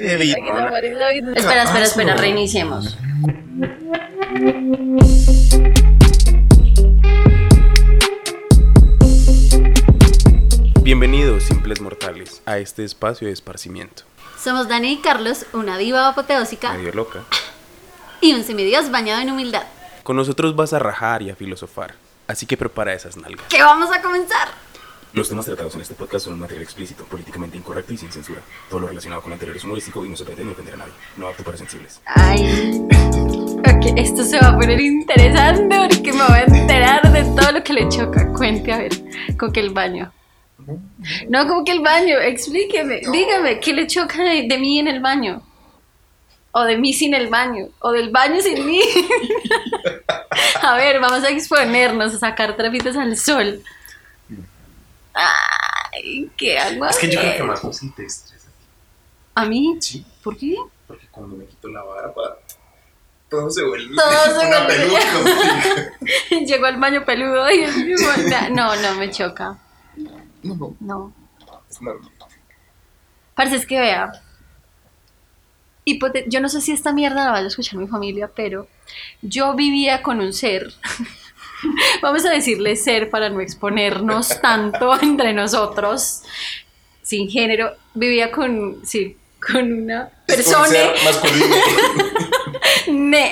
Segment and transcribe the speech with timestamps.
[0.00, 2.96] Espera, espera, espera, reiniciemos.
[10.82, 14.04] Bienvenidos, simples mortales, a este espacio de esparcimiento.
[14.42, 17.20] Somos Dani y Carlos, una diva apoteósica Medio loca.
[18.22, 19.64] y un semidios bañado en humildad.
[20.04, 21.94] Con nosotros vas a rajar y a filosofar,
[22.26, 23.44] así que prepara esas nalgas.
[23.50, 24.48] ¿Qué vamos a comenzar?
[25.12, 28.40] Los temas tratados en este podcast son un material explícito, políticamente incorrecto y sin censura.
[28.70, 30.92] Todo lo relacionado con lo anterior es humorístico y no se pretende ofender a nadie.
[31.18, 32.00] No apto para sensibles.
[32.06, 32.80] Ay.
[33.58, 37.62] Ok, esto se va a poner interesante porque me voy a enterar de todo lo
[37.62, 38.32] que le choca.
[38.32, 38.92] Cuente, a ver,
[39.38, 40.10] con que el baño.
[41.28, 45.00] No, como que el baño, explíqueme, dígame, ¿qué le choca de, de mí en el
[45.00, 45.42] baño?
[46.52, 48.80] O de mí sin el baño, o del baño sin mí.
[50.62, 53.62] a ver, vamos a exponernos, a sacar trapitos al sol.
[55.14, 56.86] Ay, ¿qué hago?
[56.86, 58.48] Es que yo creo que más sí te estresa.
[59.34, 59.76] ¿A mí?
[59.80, 60.56] Sí, ¿Por qué?
[60.86, 62.36] porque cuando me quito la barba,
[63.30, 65.98] todo se vuelve Todo se una vuelve- peluca.
[66.46, 67.64] Llegó al baño peludo y
[68.52, 69.58] no, no me choca.
[69.96, 71.14] No, no, No.
[71.70, 72.10] es normal.
[73.34, 74.12] Parece es que vea.
[75.86, 78.68] hipote- yo no sé si esta mierda la vaya a escuchar mi familia, pero
[79.22, 80.72] yo vivía con un ser.
[82.02, 86.22] Vamos a decirle ser para no exponernos tanto entre nosotros.
[87.02, 87.72] Sin género.
[87.94, 88.84] Vivía con.
[88.84, 90.68] Sí, con una persona.
[92.88, 93.30] Ne.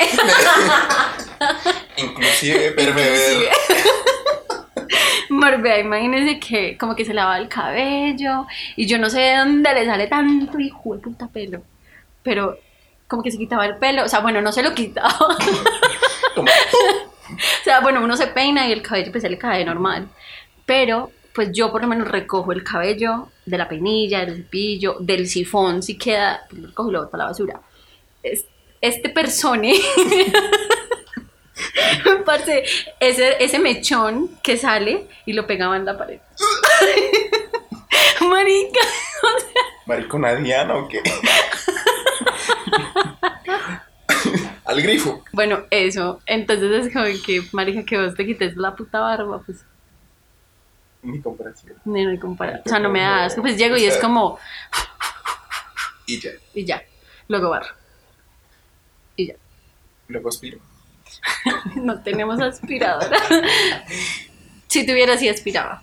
[1.97, 2.75] inclusive.
[5.31, 9.73] Morbea, imagínense que como que se lava el cabello y yo no sé de dónde
[9.75, 11.63] le sale tanto hijo de puta pelo,
[12.23, 12.59] pero
[13.07, 15.37] como que se quitaba el pelo, o sea, bueno, no se lo quitaba.
[16.35, 16.49] Como-
[17.71, 20.09] sea, bueno, uno se peina y el cabello pues se le cae normal,
[20.67, 25.27] pero pues yo por lo menos recojo el cabello de la peinilla, del cepillo, del
[25.29, 27.61] sifón, si queda, pues lo recojo y lo boto a la basura.
[28.23, 28.47] Es-
[28.81, 29.75] Este persone
[32.25, 32.65] Parce,
[33.01, 36.19] ese, ese mechón que sale y lo pegaba en la pared.
[38.21, 38.81] Marica.
[39.87, 41.03] ¿Maricona Diana o qué?
[44.71, 45.25] Al grifo.
[45.33, 46.21] Bueno, eso.
[46.27, 49.65] Entonces es como que, marica, que vos te quites la puta barba, pues
[51.03, 51.75] Mi comparación.
[51.85, 52.63] ni no hay comparación.
[52.65, 53.41] O sea, no me da asco.
[53.41, 54.39] Pues llego y es como,
[56.07, 56.31] Y ya.
[56.55, 56.85] y ya.
[57.27, 57.75] Luego barro.
[59.17, 59.35] Y ya.
[60.07, 60.59] Luego aspiro.
[61.75, 63.19] No tenemos aspiradora.
[64.69, 65.83] Si tuviera, sí aspiraba.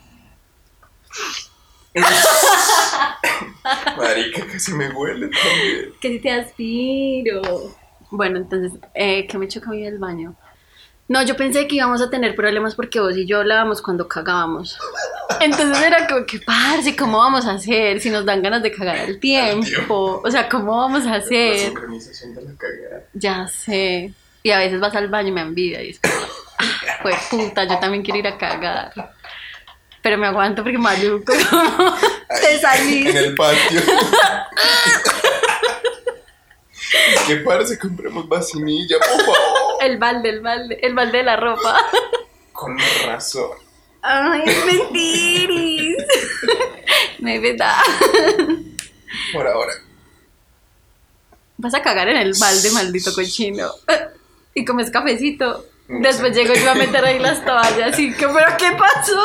[3.97, 5.93] Marica, casi me huele también.
[5.99, 7.75] Que si te aspiro.
[8.09, 10.35] Bueno, entonces, eh, ¿qué me choca a mí del baño?
[11.09, 14.77] No, yo pensé que íbamos a tener problemas porque vos y yo hablábamos cuando cagábamos.
[15.39, 18.97] Entonces era como que, parce, ¿cómo vamos a hacer si nos dan ganas de cagar
[18.97, 20.21] al tiempo?
[20.23, 21.57] O sea, ¿cómo vamos a La hacer?
[21.59, 23.03] sincronización de la cagada.
[23.13, 24.11] Ya sé.
[24.43, 26.15] Y a veces vas al baño y me envidia y es como,
[27.03, 28.91] pues puta, yo también quiero ir a cagar.
[30.01, 31.31] Pero me aguanto porque maluco,
[32.41, 33.07] te salís.
[33.07, 33.81] En el patio.
[37.27, 37.77] ¿Qué parece?
[37.77, 39.37] Compremos vacinilla, por favor.
[39.81, 41.77] El balde, el balde, el balde de la ropa.
[42.53, 43.51] Con razón.
[44.01, 45.97] Ay, mentiris.
[47.19, 47.75] No es verdad.
[49.33, 49.73] Por ahora.
[51.57, 53.71] Vas a cagar en el balde, maldito cochino.
[54.53, 55.65] Y comes cafecito.
[55.87, 59.21] Después llego yo a meter ahí las toallas y que, pero ¿qué pasó?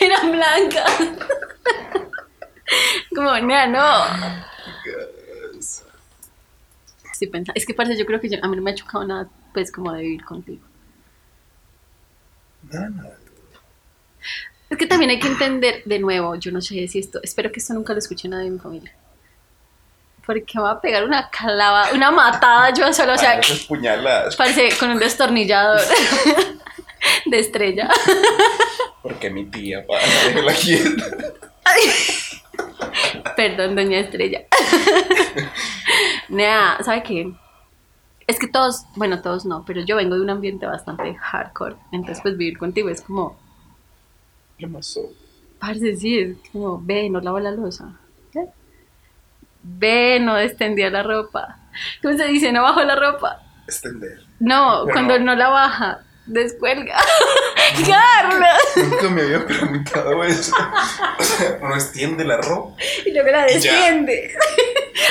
[0.00, 0.92] Eran blancas.
[3.14, 4.44] Como, nea, no.
[7.14, 9.04] Estoy pensando, es que parece, yo creo que yo- a mí no me ha chocado
[9.06, 10.64] nada, pues, como de vivir contigo.
[12.72, 13.16] Nada.
[14.68, 17.60] Es que también hay que entender, de nuevo, yo no sé si esto, espero que
[17.60, 18.92] esto nunca lo escuche nadie de mi familia.
[20.26, 24.34] Porque va a pegar una clava, una matada yo solo, o sea, Esas puñaladas.
[24.34, 25.80] parece con un destornillador
[27.26, 27.88] de estrella.
[29.02, 30.02] Porque mi tía, para
[30.42, 31.04] la quieta.
[33.36, 34.42] Perdón, doña Estrella.
[36.28, 37.32] Nada, ¿sabe qué?
[38.26, 41.76] Es que todos, bueno, todos no, pero yo vengo de un ambiente bastante hardcore.
[41.92, 43.36] Entonces, pues vivir contigo es como,
[44.68, 45.10] más so-
[45.58, 47.92] parce, sí, es como, ve, no lava la losa.
[48.32, 48.46] ¿Qué?
[49.62, 51.58] Ve, no extendía la ropa.
[52.02, 52.52] ¿Cómo se dice?
[52.52, 53.42] No bajó la ropa.
[53.66, 54.20] Extender.
[54.40, 56.96] No, Pero cuando no la baja, descuelga.
[57.86, 58.88] Carlos.
[58.90, 60.54] Nunca me había preguntado eso.
[61.18, 62.76] O sea, uno extiende la ropa.
[63.04, 64.34] Y luego la desciende.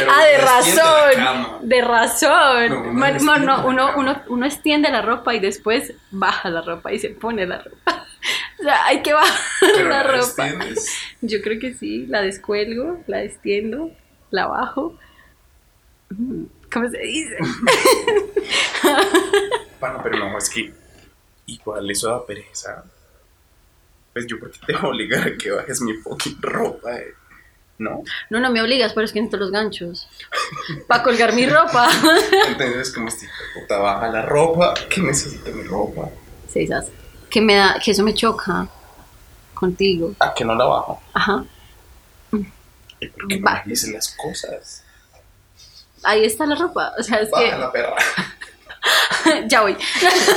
[0.09, 1.69] ah, de razón.
[1.69, 2.69] De razón.
[2.69, 6.91] No, uno Man- no, uno, uno, uno extiende la ropa y después baja la ropa
[6.93, 8.05] y se pone la ropa.
[8.59, 10.47] O sea, hay que bajar Pero la ropa.
[10.47, 10.87] extiendes.
[11.21, 13.91] Yo creo que sí, la descuelgo, la extiendo,
[14.31, 14.97] la bajo
[16.71, 17.37] ¿Cómo se dice?
[19.79, 20.73] Bueno, pero no, es que
[21.45, 22.83] igual eso da pereza.
[24.13, 27.13] Pues yo porque te voy a obligar a que bajes mi fucking ropa, eh.
[27.79, 28.03] ¿no?
[28.29, 30.07] No, no me obligas, pero es que necesito los ganchos.
[30.87, 31.89] Para colgar mi ropa.
[32.47, 36.09] Entonces, como este hijo de puta baja la ropa, que necesito mi ropa.
[36.47, 36.91] Sí, ¿sabes?
[37.29, 38.67] Que me da, que eso me choca
[39.53, 40.13] contigo.
[40.19, 41.01] ¿A que no la bajo?
[41.13, 41.45] Ajá.
[42.99, 44.83] ¿Y por qué no las cosas?
[46.03, 46.93] Ahí está la ropa.
[46.97, 47.95] O sea, es Baja la perra.
[48.83, 49.43] Que.
[49.47, 49.77] ya voy.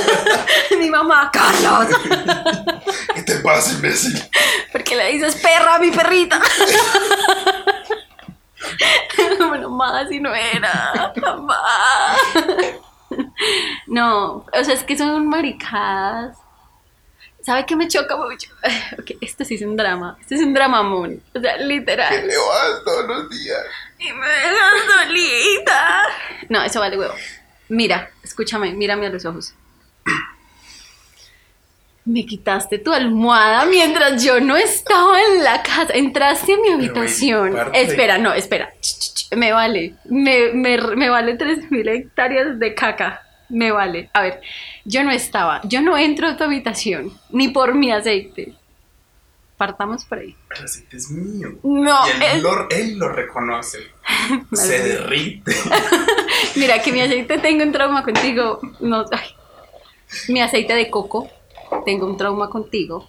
[0.78, 1.96] mi mamá, Carlos.
[3.14, 4.22] ¿Qué te pasa, imbécil?
[4.72, 6.40] Porque le dices perra a mi perrita.
[9.48, 11.12] bueno, más si no era.
[11.16, 12.16] Mamá.
[13.86, 16.36] No, o sea, es que son maricadas.
[17.42, 18.50] ¿Sabe qué me choca mucho?
[18.98, 20.16] Ok, esto sí es un drama.
[20.20, 21.22] Esto es un dramamón.
[21.32, 22.26] O sea, Que literal.
[22.26, 23.64] le vas todos los días.
[24.00, 26.02] Y me dejas solita.
[26.48, 27.14] No, eso vale huevo.
[27.68, 29.54] Mira, escúchame, mírame a los ojos.
[32.04, 35.92] Me quitaste tu almohada mientras yo no estaba en la casa.
[35.92, 37.56] Entraste a mi habitación.
[37.72, 38.72] Espera, no, espera.
[39.36, 39.94] Me vale.
[40.04, 43.22] Me, me, me vale 3.000 hectáreas de caca.
[43.48, 44.08] Me vale.
[44.12, 44.40] A ver,
[44.84, 45.60] yo no estaba.
[45.64, 47.12] Yo no entro a tu habitación.
[47.30, 48.54] Ni por mi aceite.
[49.56, 50.36] Partamos por ahí.
[50.56, 51.58] El aceite es mío.
[51.62, 53.78] No, y él, es- lo, él lo reconoce.
[54.52, 55.56] Se derrite.
[56.56, 58.60] Mira, que mi aceite tengo un trauma contigo.
[58.80, 59.28] No, ay.
[60.28, 61.28] Mi aceite de coco,
[61.84, 63.08] tengo un trauma contigo.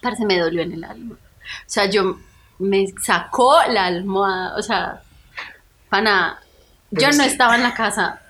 [0.00, 1.14] Parece me dolió en el alma.
[1.16, 2.18] O sea, yo
[2.60, 4.56] me sacó la almohada.
[4.56, 5.02] O sea,
[5.88, 6.40] pana,
[6.92, 8.22] yo no estaba en la casa.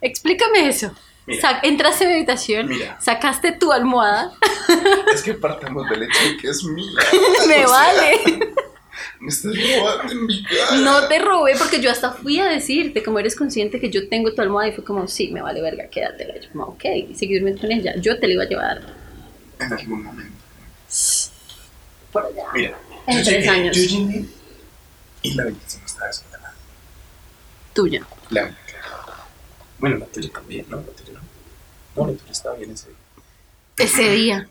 [0.00, 0.94] Explícame eso.
[1.26, 1.60] Mira.
[1.64, 2.98] Entraste a mi habitación, Mira.
[3.00, 4.32] sacaste tu almohada,
[5.14, 7.00] Es que partamos del hecho de que es mía.
[7.48, 8.20] me O sea, vale.
[9.18, 10.76] Me estás robando en mi cara.
[10.76, 14.34] No te robé porque yo hasta fui a decirte, como eres consciente que yo tengo
[14.34, 16.38] tu almohada y fue como, sí, me vale verga, quédatela.
[16.38, 17.94] Yo como, ok, y seguí durmiendo con ella.
[17.96, 18.82] Yo te la iba a llevar
[19.58, 20.36] En algún momento.
[22.12, 22.44] por allá.
[22.54, 22.78] Mira.
[23.06, 23.76] En yo tres llegué- años.
[23.76, 24.24] Yo llegué
[25.22, 26.54] y la habitación estaba desordenada.
[27.72, 28.02] Tuya.
[28.30, 28.58] La única.
[29.78, 30.76] Bueno, la tuya también, ¿no?
[30.76, 31.20] La tuya no.
[32.04, 32.96] No, la tuya estaba bien ese día.
[33.78, 34.48] Ese día.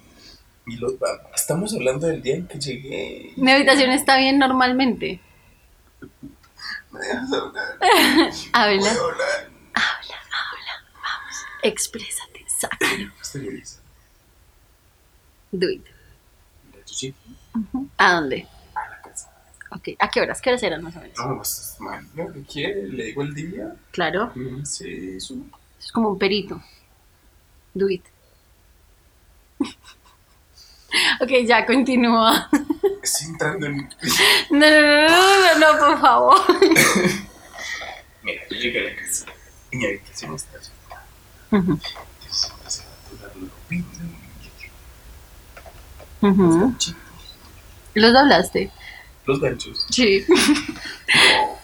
[0.67, 0.93] Y los,
[1.35, 3.33] estamos hablando del día en que llegué.
[3.37, 5.19] Mi habitación está bien normalmente.
[6.91, 7.77] ¿Me dejas hablar?
[8.53, 9.51] Habla, ¿Puedo hablar?
[11.63, 13.11] exprésate, sácalo.
[13.21, 13.79] Estoy feliz.
[15.51, 15.85] Do it.
[17.97, 18.47] ¿A dónde?
[19.71, 20.41] Ok, ¿a qué horas?
[20.41, 21.17] ¿Qué horas eran más o menos?
[21.17, 22.07] No, pues, man,
[22.51, 23.75] quiere, le digo el día.
[23.91, 25.35] Claro, No sé eso.
[25.79, 26.61] es como un perito.
[27.73, 28.03] Do it.
[31.19, 32.49] ok, ya continúa.
[33.03, 33.89] Estoy entrando en.
[34.51, 36.35] No, no, no, no, no, no, por favor.
[38.23, 39.25] Mira, yo llegué a la casa
[39.71, 41.05] mi habitación está desordenada.
[41.51, 43.99] Ujú, Entonces empecé a tocar la ropita,
[46.21, 46.43] ujú.
[46.43, 47.01] los ganchitos,
[47.93, 48.71] ¿Los doblaste?
[49.25, 49.85] Los ganchos.
[49.89, 50.25] Sí.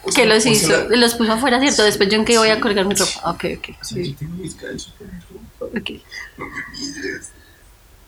[0.04, 1.84] O que los hizo, la- los puso afuera, ¿cierto?
[1.84, 3.30] Después yo en que voy a colgar mi ropa.
[3.30, 3.70] Ok, ok.
[3.80, 5.80] O sea, yo sí, tengo mis ganchos por mi ropa.
[5.80, 5.90] ok.
[6.40, 7.30] No me mires.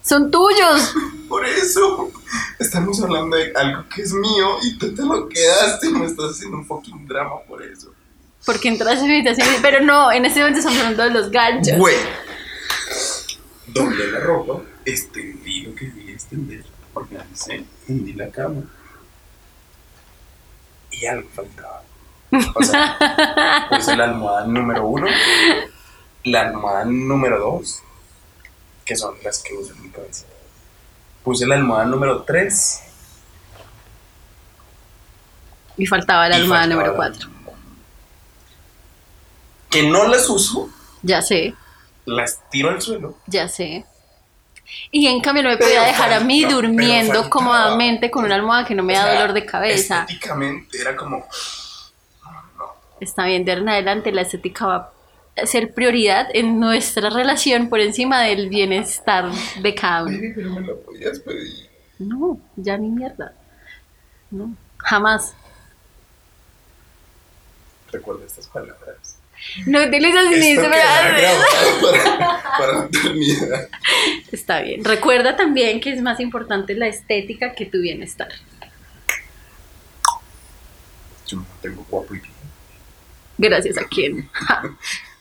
[0.02, 0.92] Son tuyos.
[1.28, 2.10] Por eso
[2.58, 6.32] estamos hablando de algo que es mío y tú te lo quedaste y me estás
[6.32, 7.92] haciendo un fucking drama por eso.
[8.44, 9.46] Porque entraste a mi habitación.
[9.62, 11.78] Pero no, en este momento estamos hablando de los ganchos.
[11.78, 11.96] Güey.
[13.68, 18.62] Doblé la ropa, extendí lo que debía extender, organicé, hundí la cama.
[21.00, 21.82] Y algo faltaba.
[22.54, 25.06] O sea, puse la almohada número uno,
[26.24, 27.80] la almohada número dos,
[28.84, 30.26] que son las que uso en mi cabeza.
[31.22, 32.82] Puse la almohada número tres.
[35.76, 37.30] Y faltaba la y almohada faltaba número 4.
[39.70, 40.68] Que no las uso,
[41.02, 41.54] Ya sé,
[42.04, 43.16] las tiro al suelo.
[43.26, 43.84] ya sé.
[44.90, 48.64] Y en cambio no me podía dejar a mí pero durmiendo cómodamente con una almohada
[48.64, 50.00] que no me da sea, dolor de cabeza.
[50.00, 51.26] Estéticamente era como.
[53.00, 54.92] Está bien, de ahora en adelante la estética va
[55.36, 59.30] a ser prioridad en nuestra relación por encima del bienestar
[59.60, 60.16] de cada uno.
[60.16, 61.70] Baby, pero me la podías pedir.
[61.98, 63.34] No, ya ni mierda.
[64.30, 65.34] No, jamás.
[67.92, 69.13] Recuerda estas palabras.
[69.66, 71.38] No utilizas ni para,
[72.58, 73.68] para eternidad.
[74.32, 74.84] Está bien.
[74.84, 78.28] Recuerda también que es más importante la estética que tu bienestar.
[81.26, 82.34] Yo me tengo guapo y bien.
[83.38, 84.28] Gracias a quién.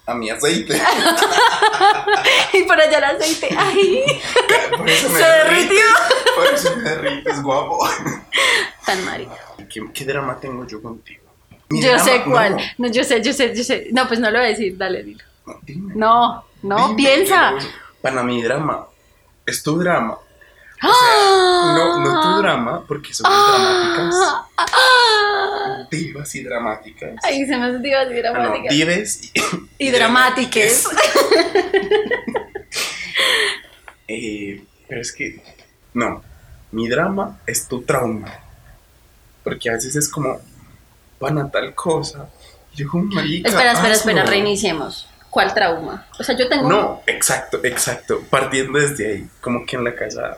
[0.05, 0.77] A mi aceite.
[2.53, 3.47] y por allá el aceite.
[3.57, 4.03] ¡Ay!
[4.77, 5.85] Por eso me Se derritió.
[6.35, 7.79] Por eso me derrites, guapo.
[8.85, 8.99] Tan.
[9.69, 11.22] ¿Qué, qué drama tengo yo contigo?
[11.81, 12.55] Yo drama, sé cuál.
[12.77, 12.87] no.
[12.87, 12.91] No.
[12.93, 13.87] yo sé, yo sé, yo sé.
[13.91, 15.23] No, pues no lo voy a decir, dale, dilo.
[15.45, 15.93] No, dime.
[15.95, 17.53] No, no, Dime, piensa.
[18.01, 18.87] Para mi drama,
[19.45, 20.13] es tu drama.
[20.15, 21.75] O sea, ¡Ah!
[21.77, 24.15] no, no tu drama, porque somos dramáticas.
[24.21, 25.87] Ah, ah, ah.
[25.89, 27.15] Divas y dramáticas.
[27.23, 28.69] Ay, se me hace divas y Ah, no, dramáticas.
[28.75, 29.31] dives y,
[29.87, 30.87] y dramáticas.
[34.07, 35.41] Eh, pero es que,
[35.93, 36.21] no,
[36.71, 38.31] mi drama es tu trauma.
[39.43, 40.39] Porque a veces es como,
[41.23, 42.29] van a tal cosa.
[42.73, 44.31] Y yo como, marica, espera, espera, espera, hazlo".
[44.31, 45.09] reiniciemos.
[45.29, 46.05] ¿Cuál trauma?
[46.19, 46.69] O sea, yo tengo.
[46.69, 48.21] No, exacto, exacto.
[48.29, 50.37] Partiendo desde ahí, como que en la casa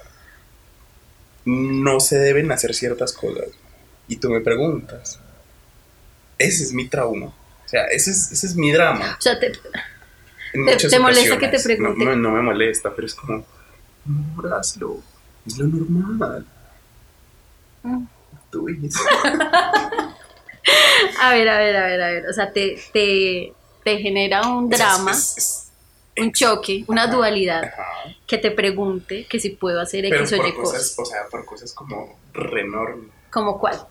[1.45, 3.45] no se deben hacer ciertas cosas.
[4.07, 5.19] Y tú me preguntas,
[6.37, 7.27] ese es mi trauma.
[7.27, 9.15] O sea, ese es, ese es mi drama.
[9.19, 12.05] O sea, te- ¿Te- te molesta que te pregunte?
[12.05, 13.45] No, no, no me molesta, pero es como,
[14.05, 15.01] amor, hazlo.
[15.45, 16.45] Es lo normal.
[17.83, 18.05] Mm.
[18.49, 19.01] Tú dices.
[21.21, 22.27] a ver, a ver, a ver, a ver.
[22.27, 23.53] O sea, te, te,
[23.83, 25.13] te genera un drama,
[26.17, 27.63] un choque, una dualidad.
[27.65, 28.15] ajá.
[28.25, 30.99] Que te pregunte que si puedo hacer Pero X o por Y cosas, cosas.
[30.99, 33.09] o sea, por cosas como renormes.
[33.31, 33.85] ¿Como cuál?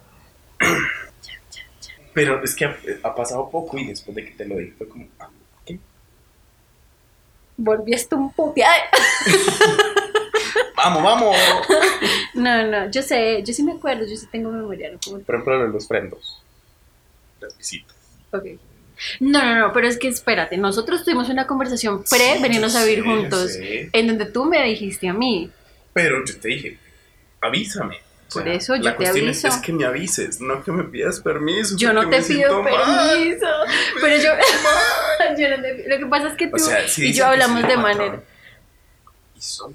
[2.12, 4.88] Pero es que ha, ha pasado poco y después de que te lo dije fue
[4.88, 5.28] como, ah,
[5.66, 5.78] ¿qué?
[7.56, 8.72] Volviste un puteado.
[10.76, 11.36] ¡Vamos, vamos!
[12.34, 14.90] No, no, yo sé, yo sí me acuerdo, yo sí tengo memoria.
[14.90, 14.98] ¿no?
[15.20, 16.42] Por ejemplo, los frendos.
[17.44, 17.96] Las visitas.
[18.32, 18.44] ok.
[19.20, 22.84] No, no, no, pero es que espérate, nosotros tuvimos una conversación pre Sí, venirnos a
[22.84, 23.50] vivir sé, juntos,
[23.92, 25.50] en donde tú me dijiste a mí,
[25.92, 26.78] Pero yo te dije,
[27.40, 27.96] avísame.
[28.30, 29.48] O Por eso yo la te cuestión aviso.
[29.48, 31.76] Es, es que me avises, no que me pidas permiso.
[31.76, 33.46] yo no te pido permiso,
[34.00, 34.30] pero yo,
[35.38, 37.26] yo no te pido- lo que pasa es que tú O sea, sí y yo
[37.26, 37.82] hablamos de patrón.
[37.82, 38.22] manera,
[39.36, 39.74] Y soy.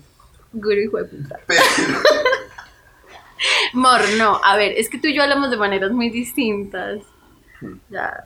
[0.54, 1.40] guru hijo de puta.
[1.46, 1.62] Pero,
[3.74, 7.00] Mor, no, a ver, es que tú y yo hablamos de maneras muy distintas.
[7.62, 7.80] Hmm.
[7.90, 8.24] Ya,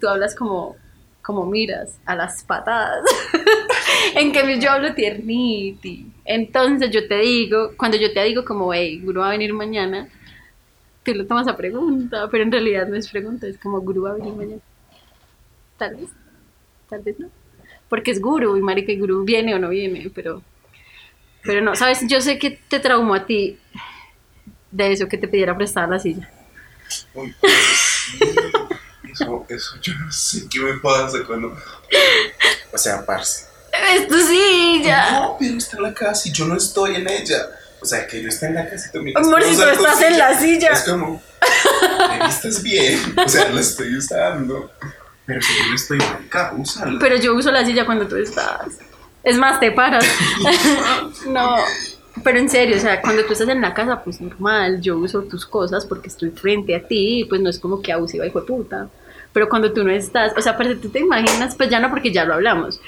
[0.00, 0.76] tú hablas como,
[1.22, 3.04] como miras, a las patadas.
[4.14, 6.06] en cambio yo hablo tierniti.
[6.24, 10.08] Entonces yo te digo, cuando yo te digo como, hey, Guru va a venir mañana,
[11.02, 14.10] tú lo tomas a pregunta, pero en realidad no es pregunta, es como, Guru va
[14.10, 14.62] a venir mañana.
[15.76, 16.10] Tal vez,
[16.88, 17.28] tal vez no.
[17.88, 20.42] Porque es Guru y marica, y Guru viene o no viene, pero...
[21.42, 23.56] Pero no, sabes, yo sé que te traumó a ti
[24.72, 26.28] de eso que te pidiera prestar la silla.
[27.14, 27.95] uy, sí,
[29.12, 31.56] eso, eso yo no sé qué me pasa cuando.
[32.72, 33.46] O sea, parce.
[33.94, 35.12] ¡Es tu silla!
[35.12, 37.46] No, pero está en la casa y yo no estoy en ella.
[37.80, 39.24] O sea, que yo esté en la casa y tú miras.
[39.24, 40.70] Amor, si tú estás en la silla.
[40.72, 41.22] Es como.
[42.08, 43.14] Me vistas bien.
[43.24, 44.70] O sea, la estoy usando.
[45.26, 46.98] Pero si yo no estoy acá, úsala.
[47.00, 48.66] Pero yo uso la silla cuando tú estás.
[49.22, 50.04] Es más, te paras.
[51.26, 51.56] no.
[52.26, 55.22] Pero en serio, o sea, cuando tú estás en la casa, pues normal, yo uso
[55.22, 58.46] tus cosas porque estoy frente a ti, pues no es como que abusiva, hijo de
[58.48, 58.88] puta.
[59.32, 62.10] Pero cuando tú no estás, o sea, pero tú te imaginas, pues ya no porque
[62.12, 62.80] ya lo hablamos.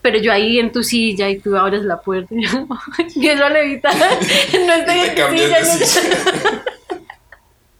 [0.00, 2.66] Pero yo ahí en tu silla y tú abres la puerta y yo,
[2.98, 3.94] empiezo a levitar.
[3.96, 5.60] No estoy en tu silla.
[5.60, 6.74] no-.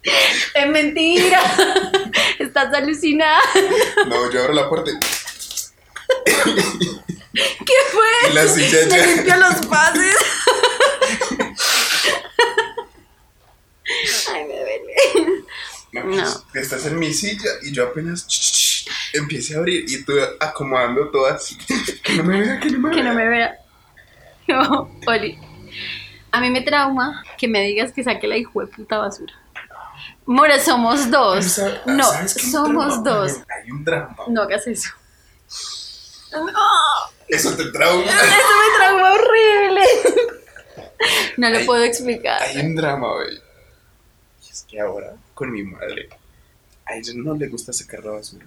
[0.54, 1.40] Es mentira.
[2.38, 3.38] Estás alucinada.
[4.06, 4.94] No, yo abro la puerta y
[7.32, 8.30] ¿Qué fue?
[8.30, 10.16] Y la silla Me ya- limpió los pases.
[14.32, 15.44] Ay, me duele.
[15.92, 16.10] No, No.
[16.16, 21.26] pues, estás en mi silla y yo apenas empiece a abrir y tú acomodando todo
[21.26, 21.56] así.
[22.02, 22.96] Que no me vea, que no me vea.
[22.96, 23.58] Que no me vea.
[24.46, 25.38] No, Oli.
[26.30, 29.32] A mí me trauma que me digas que saque la hijo de puta basura.
[30.26, 31.58] Mora, somos dos.
[31.86, 33.20] No, ¿sabes qué hay un somos drama?
[33.20, 33.32] dos.
[33.48, 34.16] Hay un drama.
[34.28, 34.90] No hagas eso.
[36.32, 36.46] No,
[37.28, 38.04] Eso te trauma.
[38.10, 39.82] eso me trauma horrible.
[41.38, 42.42] No lo puedo explicar.
[42.42, 43.40] Hay un drama, güey.
[44.46, 46.08] Y es que ahora, con mi madre,
[46.86, 48.46] a ella no le gusta sacar la basura.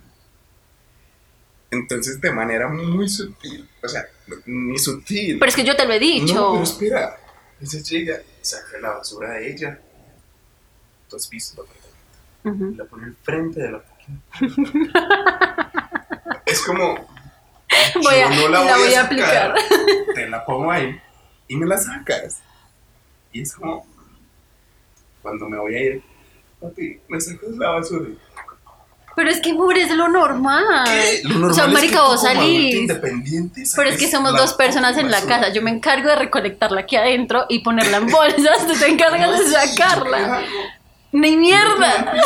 [1.69, 4.05] Entonces, de manera muy sutil, o sea,
[4.45, 5.37] ni sutil.
[5.39, 6.33] Pero es que yo te lo he dicho.
[6.33, 7.17] No, pero espera.
[7.59, 9.79] Ella llega, saca la basura de ella.
[11.09, 12.65] Tú has visto la apartamento.
[12.65, 12.75] Ujú.
[12.77, 13.83] La pone enfrente de la
[16.45, 16.95] Es como.
[17.95, 19.55] Voy a- yo no la, la voy, voy a, sacar, aplicar.
[20.15, 20.97] Te la pongo ahí
[21.49, 22.39] y me la sacas.
[23.33, 23.85] Y es como.
[25.21, 26.03] Cuando me voy a ir,
[26.61, 28.09] papi, me sacas la basura.
[29.17, 30.85] Pero es que, amor, es lo normal.
[30.85, 31.21] ¿Qué?
[31.23, 32.91] Lo normal o sea, es que marica, vos salís.
[33.75, 35.39] Pero es que somos dos personas en la basura.
[35.39, 35.53] casa.
[35.53, 38.67] Yo me encargo de recolectarla aquí adentro y ponerla en bolsas.
[38.67, 40.43] Tú te encargas No, de sacarla.
[41.11, 42.13] ¡Ni mierda!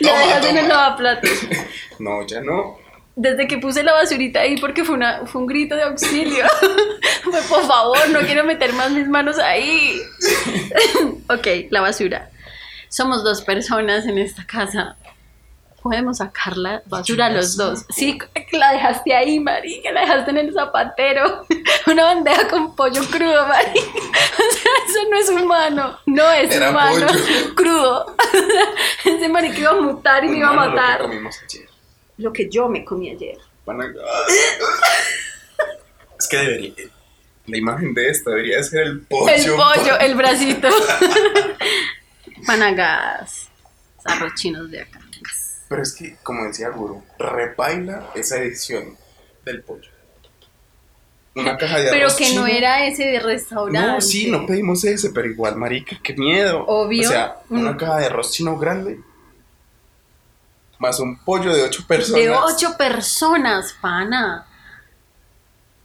[0.00, 1.30] Ya dejas en el lavaplatos.
[1.98, 2.76] No, ya no.
[3.16, 6.44] Desde que puse la basurita ahí porque fue, una, fue un grito de auxilio.
[7.48, 9.98] Por favor, no quiero meter más mis manos ahí.
[11.28, 12.28] ok, la basura.
[12.88, 14.96] Somos dos personas en esta casa.
[15.82, 17.84] Podemos sacar la basura los dos.
[17.90, 18.18] Sí,
[18.52, 21.46] la dejaste ahí, marica, la dejaste en el zapatero.
[21.86, 23.80] Una bandeja con pollo crudo, marica.
[24.38, 25.98] O sea, eso no es humano.
[26.06, 27.06] No es Era humano.
[27.06, 27.54] pollo.
[27.54, 28.16] Crudo.
[29.04, 31.00] Ese marica iba a mutar y me iba a Hermano, lo que matar.
[31.02, 31.68] comimos ayer.
[32.16, 33.38] Lo que yo me comí ayer.
[36.18, 36.72] Es que debería.
[37.46, 39.28] La imagen de esta debería ser el pollo.
[39.32, 40.68] El pollo, el bracito.
[42.46, 43.48] Panagas.
[44.04, 45.00] Arroz chinos de acá.
[45.68, 48.96] Pero es que, como decía Guru, repaila esa edición
[49.44, 49.90] del pollo.
[51.34, 53.78] Una caja de Pero arroz que no era ese de restaurante.
[53.92, 56.64] No, sí, no pedimos ese, pero igual, marica, qué miedo.
[56.66, 57.06] Obvio.
[57.06, 57.76] O sea, una Mm.
[57.76, 59.00] caja de arroz chino grande.
[60.78, 62.20] Más un pollo de ocho personas.
[62.22, 64.46] De ocho personas, pana.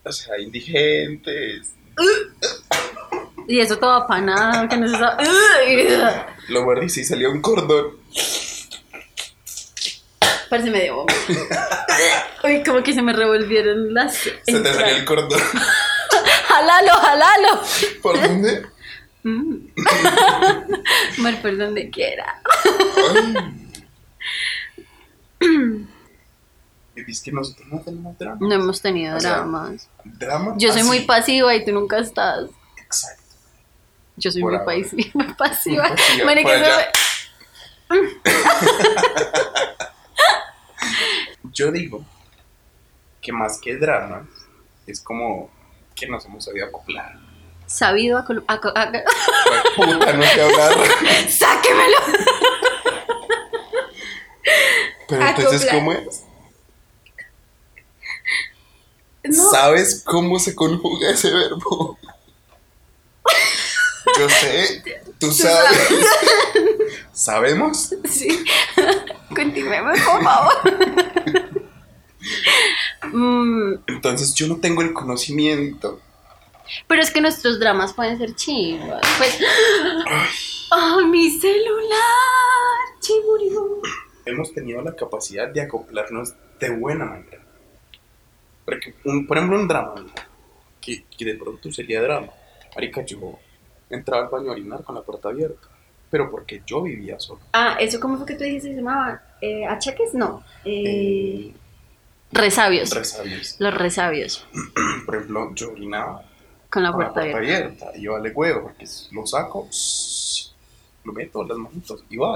[0.06, 1.74] O sea, indigentes.
[3.48, 6.26] Y eso todo apanado, que no se sabe.
[6.50, 7.98] Lo mordí y salió un cordón.
[10.50, 11.20] Parece medio vómito.
[12.44, 14.16] Uy, como que se me revolvieron las.
[14.16, 15.40] Se te salió el cordón.
[16.48, 17.62] ¡Jalalo, jalalo!
[18.02, 18.66] ¿Por dónde?
[19.24, 19.56] Mm.
[21.18, 22.42] Mar por donde quiera.
[26.96, 28.38] Y es que nosotros no tenemos drama.
[28.40, 29.90] No hemos tenido O sea, dramas.
[30.04, 30.54] Drama.
[30.58, 30.88] Yo soy así.
[30.88, 32.50] muy pasiva y tú nunca estás.
[32.78, 33.23] Exacto.
[34.18, 35.04] Yo soy muy, pasiva.
[35.14, 36.44] Muy pasiva, me-
[41.54, 42.04] Yo digo
[43.22, 44.28] que más que drama,
[44.88, 45.50] es como
[45.96, 47.14] que nos hemos sabido acoplar.
[47.68, 48.92] Sabido a, col- a co- a-
[49.76, 50.74] Puta, no sé hablar.
[51.30, 51.98] ¡Sáquemelo!
[55.08, 55.76] Pero entonces, Acoplar.
[55.76, 56.24] ¿cómo es?
[59.26, 59.52] No.
[59.52, 61.98] ¿Sabes cómo se conjuga ese verbo?
[64.18, 64.84] Yo sé,
[65.20, 65.90] tú sabes.
[67.14, 67.94] ¿Sabemos?
[68.10, 68.28] Sí.
[69.36, 70.54] Continuemos, por favor.
[73.12, 76.00] Mm, Entonces yo no tengo el conocimiento.
[76.88, 79.02] pero es que nuestros dramas pueden ser chivas.
[79.18, 79.40] Pues.
[80.72, 82.00] ¡Ay, mi celular!
[83.00, 83.82] Chimuribo.
[84.26, 87.40] Hemos tenido la capacidad de acoplarnos de buena manera.
[88.66, 89.96] Porque, un- por ejemplo, un drama,
[90.80, 92.30] que, que de pronto sería drama.
[92.76, 93.38] Marica, yo
[93.96, 95.68] entraba al baño a orinar con la puerta abierta,
[96.10, 97.40] pero porque yo vivía solo.
[97.54, 99.22] Ah, ¿eso cómo fue que tú dijiste que se llamaba?
[99.42, 100.14] Eh, ¿Achaques?
[100.14, 100.44] No.
[100.66, 101.54] Eh,
[102.32, 102.92] resabios.
[102.94, 103.56] Resabios.
[103.60, 104.48] Los resabios.
[105.06, 106.24] Por ejemplo, yo orinaba
[106.70, 107.38] Con la con la puerta abierta.
[107.86, 109.68] abierta y yo vale huevo, porque lo saco,
[111.04, 112.36] lo meto en las manitos y va.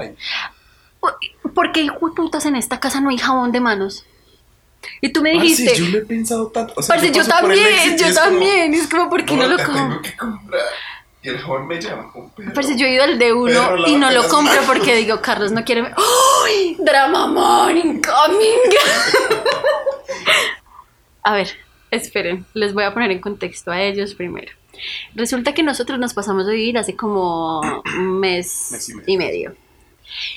[1.54, 4.04] ¿Por qué hijo de putas en esta casa no hay jabón de manos?
[5.00, 5.64] Y tú me dijiste.
[5.66, 6.72] Parce, yo lo he pensado tanto.
[6.76, 8.74] O sea, Parce, yo también, yo es como, también.
[8.74, 9.66] Es como, ¿por qué no lo "Puta,
[10.18, 10.58] compro?
[11.22, 12.52] El jabón me llama como perro.
[12.54, 14.66] Parce, yo he ido al de uno Pero y no lo compro manos.
[14.66, 15.82] porque digo, Carlos no quiere.
[15.82, 16.76] ¡Ay!
[16.78, 18.58] Drama man incoming.
[21.22, 21.48] a ver,
[21.90, 24.52] esperen, les voy a poner en contexto a ellos primero.
[25.14, 29.04] Resulta que nosotros nos pasamos a vivir hace como un mes, Mes y medio.
[29.06, 29.56] y medio.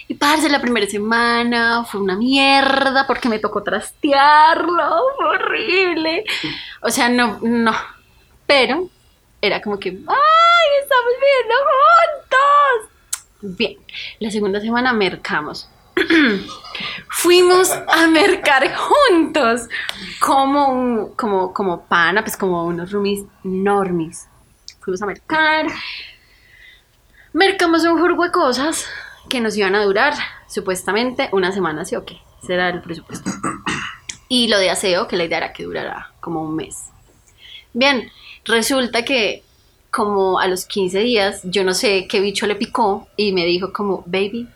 [0.07, 6.25] Y parce, la primera semana fue una mierda porque me tocó trastearlo, fue horrible.
[6.81, 7.73] O sea, no, no.
[8.45, 8.89] Pero
[9.41, 9.97] era como que,
[10.61, 13.57] ¡ay, estamos viviendo juntos!
[13.57, 13.77] Bien,
[14.19, 15.69] la segunda semana mercamos.
[17.09, 19.67] Fuimos a mercar juntos
[20.19, 24.27] como como, como pana, pues como unos roomies normis.
[24.79, 25.67] Fuimos a mercar.
[27.33, 28.87] Mercamos un jurgo de cosas
[29.29, 30.13] que nos iban a durar
[30.47, 32.19] supuestamente una semana, sí o qué.
[32.43, 33.29] Ese era el presupuesto.
[34.27, 36.89] Y lo de aseo, que la idea era que durara como un mes.
[37.73, 38.11] Bien,
[38.45, 39.43] resulta que
[39.91, 43.73] como a los 15 días, yo no sé qué bicho le picó y me dijo
[43.73, 44.47] como, baby,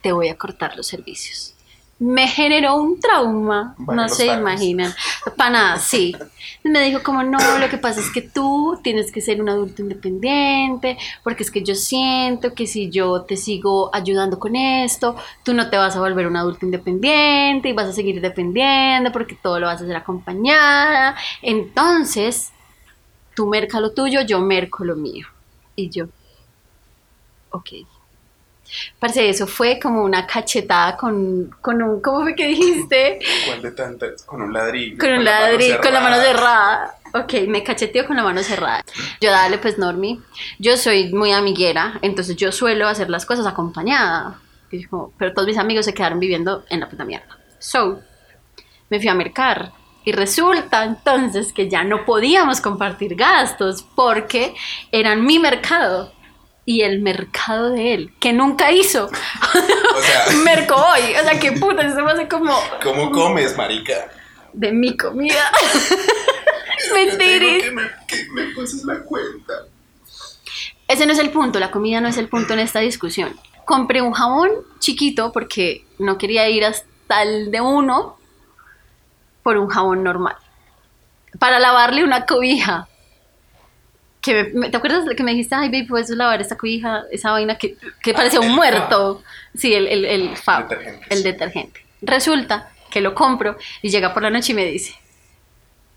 [0.00, 1.54] te voy a cortar los servicios.
[1.98, 4.92] Me generó un trauma, Bueno, no se imaginan.
[5.36, 6.16] Para nada, sí.
[6.64, 9.82] Me dijo como, no, lo que pasa es que tú tienes que ser un adulto
[9.82, 15.54] independiente, porque es que yo siento que si yo te sigo ayudando con esto, tú
[15.54, 19.60] no te vas a volver un adulto independiente y vas a seguir dependiendo porque todo
[19.60, 21.14] lo vas a hacer acompañada.
[21.40, 22.50] Entonces,
[23.34, 25.26] tú merca lo tuyo, yo merco lo mío.
[25.76, 26.06] Y yo,
[27.50, 27.68] ok.
[28.98, 33.18] Parce, eso fue como una cachetada con, con un, ¿cómo fue que dijiste?
[33.46, 34.22] ¿Cuál de tantas?
[34.22, 34.98] Con un ladrillo.
[34.98, 36.96] Con un ladrillo, con la mano cerrada.
[37.14, 38.82] Ok, me cacheteo con la mano cerrada.
[39.20, 40.22] Yo dale, pues, Normi.
[40.58, 44.40] Yo soy muy amiguera, entonces yo suelo hacer las cosas acompañada.
[44.70, 47.38] Y como, pero todos mis amigos se quedaron viviendo en la puta mierda.
[47.58, 48.00] So,
[48.88, 49.72] me fui a mercar.
[50.04, 54.54] Y resulta entonces que ya no podíamos compartir gastos porque
[54.90, 56.12] eran mi mercado.
[56.64, 59.06] y el mercado de él, que nunca hizo.
[59.06, 61.16] O sea, Mercohoy.
[61.20, 64.08] O sea, qué puta, eso me hace como ¿cómo comes, marica?
[64.52, 65.50] de mi comida.
[66.94, 67.64] Mentiris.
[67.64, 69.52] que me, que me pases la cuenta.
[70.88, 73.34] Ese no es el punto, la comida no es el punto en esta discusión.
[73.64, 78.18] Compré un jabón chiquito porque no quería ir hasta el de uno
[79.42, 80.36] por un jabón normal.
[81.38, 82.88] Para lavarle una cobija.
[84.20, 87.56] Que me- ¿Te acuerdas que me dijiste, ay, baby, puedes lavar esta cobija, esa vaina
[87.58, 88.56] que, que parecía el un Fab.
[88.56, 89.22] muerto?
[89.56, 91.24] Sí, el, el, el Fab, Detergente, el sí.
[91.24, 91.86] detergente.
[92.02, 94.94] Resulta que lo compro y llega por la noche y me dice,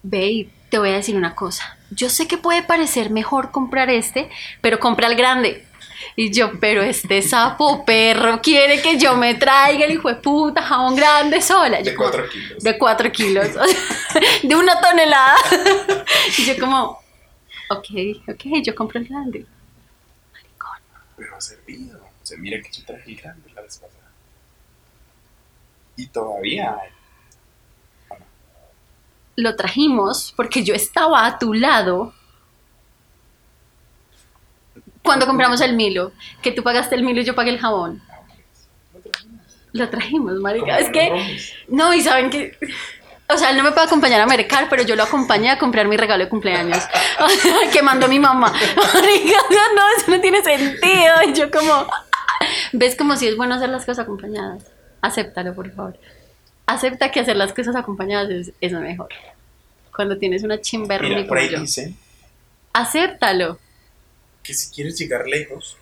[0.01, 1.77] Babe, te voy a decir una cosa.
[1.91, 4.29] Yo sé que puede parecer mejor comprar este,
[4.61, 5.64] pero compra el grande.
[6.15, 10.61] Y yo, pero este sapo perro quiere que yo me traiga el hijo de puta
[10.61, 11.79] jabón grande sola.
[11.79, 12.63] Yo De como, cuatro kilos.
[12.63, 13.47] De cuatro kilos.
[14.43, 15.35] de una tonelada.
[16.37, 16.99] Y yo como,
[17.69, 17.87] ok,
[18.27, 19.45] ok, yo compro el grande.
[20.33, 20.79] Maricón.
[21.17, 21.99] Pero ha servido.
[21.99, 24.11] O sea, mira que yo traje el grande la vez pasada.
[25.97, 26.77] Y todavía.
[29.37, 32.13] Lo trajimos porque yo estaba a tu lado
[35.05, 36.11] cuando compramos el Milo.
[36.41, 38.01] Que tú pagaste el Milo y yo pagué el jabón.
[39.71, 40.79] Lo trajimos, marica.
[40.79, 41.37] Es que...
[41.67, 42.57] No, y saben que.
[43.27, 45.87] O sea, él no me puede acompañar a mercar, pero yo lo acompañé a comprar
[45.87, 46.83] mi regalo de cumpleaños.
[47.73, 48.51] que mandó mi mamá.
[48.93, 49.37] Marica,
[49.75, 51.13] no, eso no tiene sentido.
[51.27, 51.87] Y yo como.
[52.71, 54.63] ¿Ves como si es bueno hacer las cosas acompañadas?
[55.01, 55.97] Acéptalo, por favor.
[56.67, 59.09] Acepta que hacer las cosas acompañadas es, es lo mejor.
[59.95, 61.59] Cuando tienes una chimberri Mira, por como ahí yo.
[61.59, 61.97] dicen
[62.73, 63.59] Acéptalo.
[64.45, 65.77] Que si quieres llegar lejos,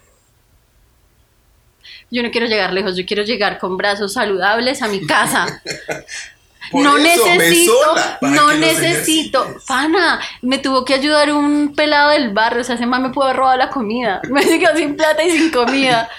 [2.09, 5.61] Yo no quiero llegar lejos, yo quiero llegar con brazos saludables a mi casa.
[6.73, 9.65] no eso, necesito, no necesito, ejercites.
[9.67, 13.25] pana, me tuvo que ayudar un pelado del barrio, o sea, ese man me pudo
[13.25, 16.09] haber robado la comida, me quedó sin plata y sin comida.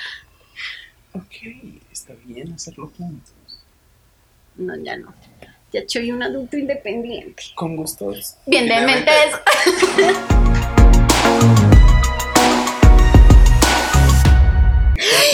[1.13, 1.33] Ok,
[1.93, 3.33] está bien hacerlo juntos.
[4.57, 5.15] No, ya no,
[5.73, 7.43] ya soy un adulto independiente.
[7.55, 8.37] Con gustos.
[8.47, 8.75] Bien de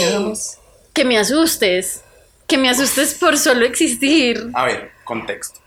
[0.09, 0.59] quedamos?
[0.93, 2.03] Que me asustes,
[2.47, 4.51] que me asustes por solo existir.
[4.55, 5.61] A ver, contexto.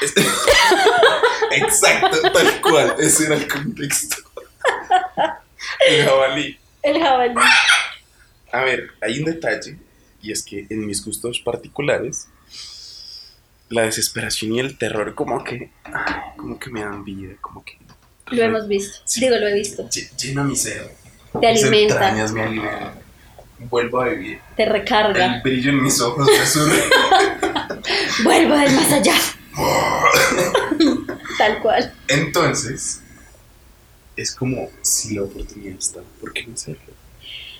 [0.00, 0.22] Este-
[1.52, 2.94] Exacto, tal cual.
[2.98, 4.16] Ese era el contexto.
[5.86, 6.58] El jabalí.
[6.82, 7.34] El jabalí.
[8.52, 9.78] A ver, hay un detalle,
[10.22, 12.28] y es que en mis gustos particulares,
[13.68, 17.78] la desesperación y el terror como que, ay, como que me dan vida, como que
[18.30, 19.20] Lo hemos visto, Sí.
[19.20, 19.88] digo, lo he visto.
[19.88, 20.94] lle- llena mi ser.
[21.32, 22.92] Te Mis alimenta, entrañas me alimentan.
[23.70, 24.40] Vuelvo a vivir.
[24.56, 25.40] te El recarga.
[25.44, 26.82] brillo en mis ojos resurre.
[28.24, 29.14] Vuelvo del más allá.
[31.38, 31.92] Tal cual.
[32.08, 33.00] Entonces,
[34.16, 36.80] es como si la oportunidad está, ¿por qué no hacerlo?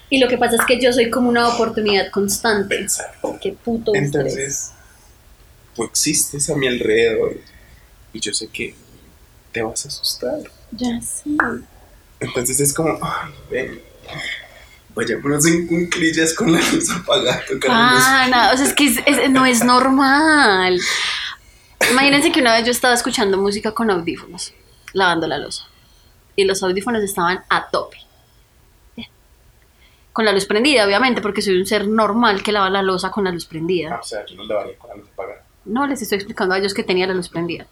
[0.08, 2.76] Y lo que pasa es que yo soy como una oportunidad constante.
[2.76, 3.12] Pensar.
[3.40, 4.14] Qué puto estrés.
[4.26, 4.70] Entonces,
[5.74, 7.36] tú existes a mi alrededor
[8.12, 8.74] y yo sé que
[9.52, 10.40] te vas a asustar.
[10.72, 11.36] Ya sí.
[12.20, 13.80] Entonces es como, ay, ven,
[14.94, 17.42] vayámonos en cunclillas con la luz apagada.
[17.48, 18.04] tocándonos.
[18.04, 20.78] Pana, o sea, es que es- es- no es normal.
[21.90, 24.52] Imagínense que una vez yo estaba escuchando música con audífonos,
[24.92, 25.66] lavando la losa.
[26.36, 27.96] Y los audífonos estaban a tope.
[30.12, 33.24] Con la luz prendida, obviamente, porque soy un ser normal que lava la losa con
[33.24, 33.98] la luz Ah, prendida.
[34.00, 35.44] o sea, yo no lavaría con la luz apagada.
[35.64, 37.66] No, les estoy explicando a ellos que tenía la luz prendida.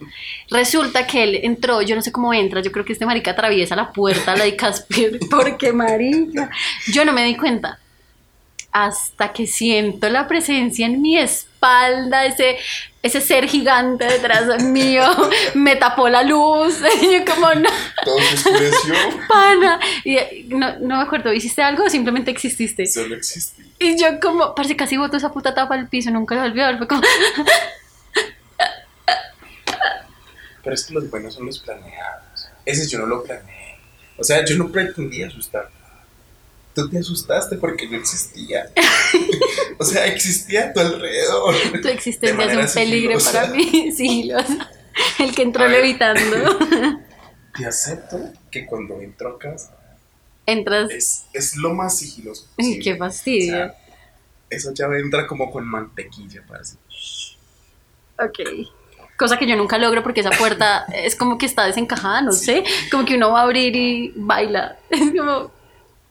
[0.50, 3.74] Resulta que él entró, yo no sé cómo entra, yo creo que este marica atraviesa
[3.76, 6.50] la puerta, la de Casper, porque marica.
[6.92, 7.78] Yo no me di cuenta.
[8.70, 11.47] Hasta que siento la presencia en mi espalda,
[12.26, 12.56] ese,
[13.02, 15.04] ese ser gigante detrás mío,
[15.54, 16.80] me tapó la luz.
[17.02, 17.68] Y yo como, no,
[18.04, 18.94] Todo se oscureció,
[19.28, 19.80] pana.
[20.04, 20.18] Y
[20.48, 22.86] no, no me acuerdo, ¿hiciste algo o simplemente exististe?
[22.86, 23.62] solo existí.
[23.78, 26.68] Y yo como, parece casi boto esa puta tapa al piso, nunca lo volví a
[26.68, 26.78] ver.
[26.78, 27.02] Fue como,
[30.62, 32.48] Pero es que los buenos son los planeados.
[32.64, 33.78] Ese yo no lo planeé.
[34.18, 35.70] O sea, yo no pretendía asustar.
[36.78, 38.70] Tú te asustaste porque no existía.
[39.78, 41.56] o sea, existía a tu alrededor.
[41.82, 43.32] Tu existencia es un peligro sigilosa.
[43.32, 44.70] para mí, sigilosa.
[45.18, 46.56] El que entró levitando.
[47.58, 49.76] Te acepto que cuando entro a casa
[50.46, 50.88] Entras.
[50.92, 52.46] es, es lo más sigiloso.
[52.56, 52.84] Posible.
[52.84, 53.54] qué fastidio.
[53.54, 53.74] O sea,
[54.48, 56.76] esa llave entra como con mantequilla, parece.
[58.20, 58.38] Ok.
[59.16, 62.62] Cosa que yo nunca logro porque esa puerta es como que está desencajada, no sé.
[62.88, 64.78] Como que uno va a abrir y baila.
[64.90, 65.50] Es como.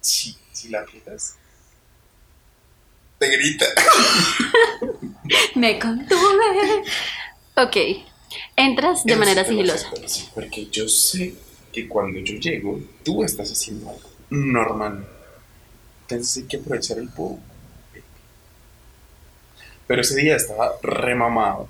[0.02, 1.36] Sí, si la aprietas,
[3.20, 3.66] te grita.
[5.56, 6.84] Me contuve.
[7.56, 7.76] Ok.
[8.56, 9.90] Entras de Eso manera sigilosa.
[10.34, 11.36] porque yo sé
[11.72, 15.08] que cuando yo llego, tú estás haciendo algo normal.
[16.02, 17.40] Entonces hay que aprovechar el poco.
[19.88, 21.70] Pero ese día estaba remamado.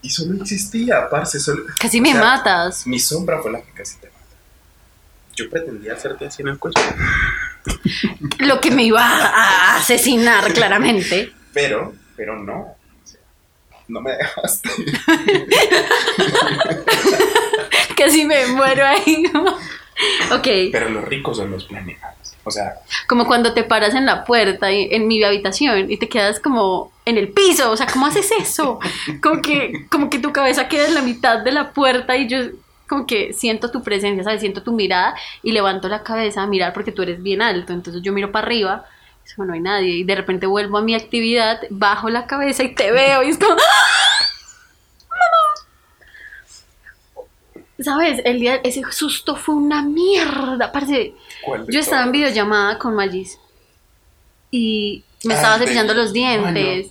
[0.00, 1.38] Y solo existía, parce.
[1.38, 1.64] Solo...
[1.78, 2.86] Casi o me sea, matas.
[2.86, 4.18] Mi sombra fue la que casi te mata.
[5.36, 6.80] Yo pretendía hacerte así en el cuello.
[8.38, 11.32] Lo que me iba a asesinar, claramente.
[11.52, 12.68] Pero, pero no.
[13.88, 14.70] No me dejaste.
[17.96, 19.24] Casi me muero ahí.
[20.32, 20.48] ok.
[20.72, 22.16] Pero los ricos son los planeados.
[22.44, 22.74] O sea,
[23.06, 26.90] Como cuando te paras en la puerta y- en mi habitación y te quedas como
[27.04, 28.80] en el piso, o sea, ¿cómo haces eso?
[29.22, 32.38] Como que, como que tu cabeza queda en la mitad de la puerta y yo
[32.92, 34.40] como que siento tu presencia, ¿sabes?
[34.40, 38.02] Siento tu mirada y levanto la cabeza a mirar porque tú eres bien alto, entonces
[38.02, 38.84] yo miro para arriba,
[39.24, 42.64] y digo, no hay nadie y de repente vuelvo a mi actividad, bajo la cabeza
[42.64, 43.54] y te veo y es como...
[43.54, 44.18] ¡Ah!
[47.80, 48.20] ¿Sabes?
[48.26, 51.14] El día, ese susto fue una mierda, parece...
[51.42, 53.38] ¿cuál de Yo estaba en videollamada con Magis
[54.50, 56.90] y me Ah, estaba cepillando los dientes.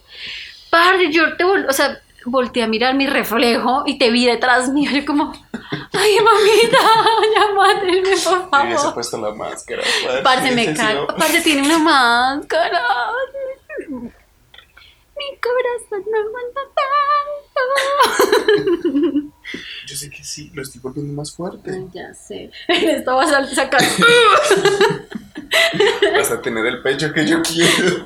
[0.72, 4.90] Padre, yo te o sea, volteé a mirar mi reflejo y te vi detrás mío.
[4.92, 5.32] Yo como,
[5.94, 6.78] ay, mamita,
[7.56, 8.94] mátenme, por Me hubiese favor.
[8.94, 9.82] puesto la máscara.
[10.24, 10.74] parce, Parce, me
[11.18, 12.82] Parce, tiene una máscara.
[13.90, 17.62] Mi corazón no aguanta tanto.
[19.88, 21.72] Yo sé que sí, lo estoy volviendo más fuerte.
[21.72, 22.50] Ay, ya sé.
[22.70, 23.82] Esto vas a sacar.
[26.14, 28.06] Vas a tener el pecho que yo quiero.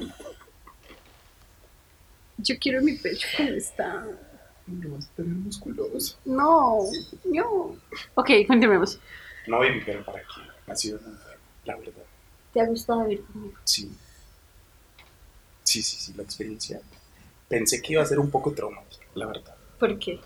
[2.46, 4.06] Yo quiero mi pecho como está.
[4.82, 6.18] Lo vas a tener musculoso.
[6.26, 6.80] No,
[7.26, 7.76] no.
[8.16, 9.00] Ok, continuemos.
[9.48, 10.72] No, baby, pero para qué.
[10.72, 11.14] Ha sido feo,
[11.66, 12.04] la verdad.
[12.54, 13.54] ¿Te ha gustado vivir conmigo?
[13.64, 13.92] Sí.
[15.64, 16.80] Sí, sí, sí, la experiencia.
[17.48, 19.56] Pensé que iba a ser un poco traumática, la verdad.
[19.80, 20.20] ¿Por qué?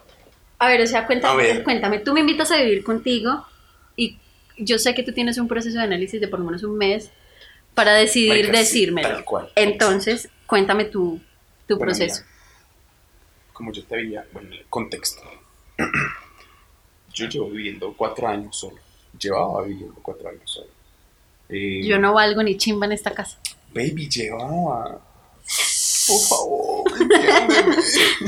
[0.59, 1.63] A ver, o sea, cuéntame, A ver.
[1.63, 3.45] cuéntame, tú me invitas a vivir contigo
[3.95, 4.17] y
[4.57, 7.11] yo sé que tú tienes un proceso de análisis de por lo menos un mes
[7.73, 9.07] para decidir Marica, sí, decírmelo.
[9.09, 9.51] tal cual.
[9.55, 11.19] Entonces, cuéntame tu,
[11.69, 12.21] tu Bueno, proceso.
[12.23, 12.33] mira,
[13.53, 15.21] como yo te veía, bueno, el contexto.
[17.13, 18.77] Yo llevo viviendo cuatro años solo.
[19.19, 20.67] Llevaba viviendo cuatro años solo.
[21.49, 23.37] Eh, Yo no valgo ni chimba en esta casa.
[23.73, 25.01] Baby, llevaba.
[26.07, 26.83] Por favor.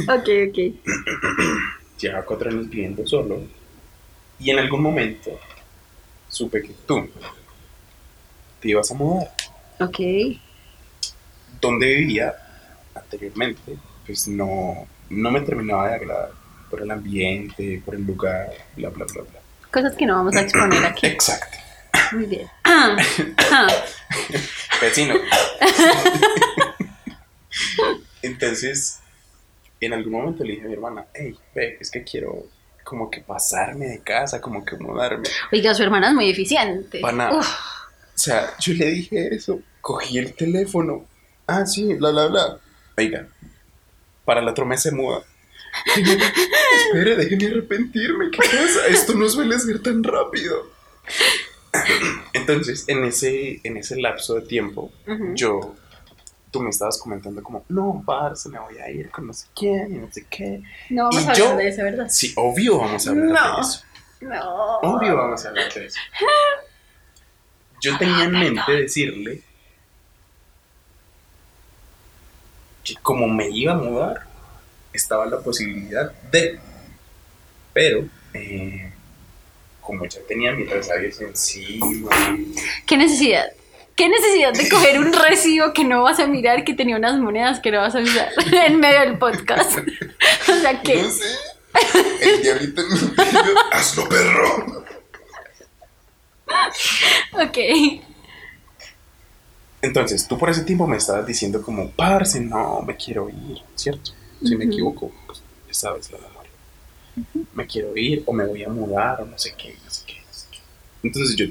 [0.09, 0.57] Ok, ok.
[1.99, 3.41] Llevaba cuatro años viviendo solo.
[4.39, 5.39] Y en algún momento
[6.27, 7.07] supe que tú
[8.59, 9.31] te ibas a mudar.
[9.79, 9.99] Ok.
[11.61, 12.35] Donde vivía
[12.95, 16.31] anteriormente, pues no, no me terminaba de agradar
[16.69, 19.39] por el ambiente, por el lugar, bla, bla, bla, bla.
[19.71, 21.07] Cosas que no vamos a exponer aquí.
[21.07, 21.57] Exacto.
[22.13, 22.47] Muy bien.
[24.81, 25.15] Vecino.
[28.21, 28.99] Entonces,
[29.79, 32.45] en algún momento le dije a mi hermana, hey, ve, es que quiero
[32.83, 35.27] como que pasarme de casa, como que mudarme.
[35.51, 36.99] Oiga, su hermana es muy eficiente.
[36.99, 37.31] Pana.
[37.31, 37.41] O
[38.13, 41.05] sea, yo le dije eso, cogí el teléfono,
[41.47, 42.59] ah, sí, bla, bla, bla.
[42.97, 43.27] Oiga,
[44.25, 45.23] para el otro mes se muda.
[46.85, 48.87] Espere, déjeme arrepentirme, ¿qué pasa?
[48.89, 50.69] Esto no suele ser tan rápido.
[52.33, 54.91] Entonces, en ese, en ese lapso de tiempo,
[55.35, 55.75] yo,
[56.51, 59.95] tú me estabas comentando como, no, parce, me voy a ir con no sé quién
[59.95, 60.61] y no sé qué.
[60.89, 62.07] no vamos y a yo- hablar de eso, ¿verdad?
[62.09, 63.55] Sí, obvio vamos a hablar No.
[63.55, 63.83] de eso.
[64.21, 64.77] No.
[64.79, 65.99] Obvio vamos a hablar de eso.
[67.81, 69.45] Yo tenía en mente decirle que
[73.01, 74.21] como me iba a mudar,
[74.93, 76.59] estaba la posibilidad de,
[77.73, 78.91] pero eh,
[79.81, 82.09] como ya tenía mis resabios encima,
[82.85, 83.45] ¿Qué necesidad?
[83.95, 87.59] ¿Qué necesidad de coger un recibo que no vas a mirar que tenía unas monedas
[87.59, 88.29] que no vas a usar
[88.65, 89.77] en medio del podcast?
[90.47, 91.23] O sea, que no sé,
[92.21, 92.97] el diablito en mi
[93.71, 94.85] hazlo perro.
[97.33, 97.57] Ok.
[99.81, 104.11] Entonces, tú por ese tiempo me estabas diciendo como, parce, no, me quiero ir, ¿cierto?
[104.43, 104.73] Si me Ujú.
[104.73, 106.51] equivoco, pues ya sabes la memoria.
[107.53, 110.15] Me quiero ir o me voy a mudar o no sé qué, no sé qué,
[110.25, 110.59] no sé qué.
[111.03, 111.45] Entonces yo,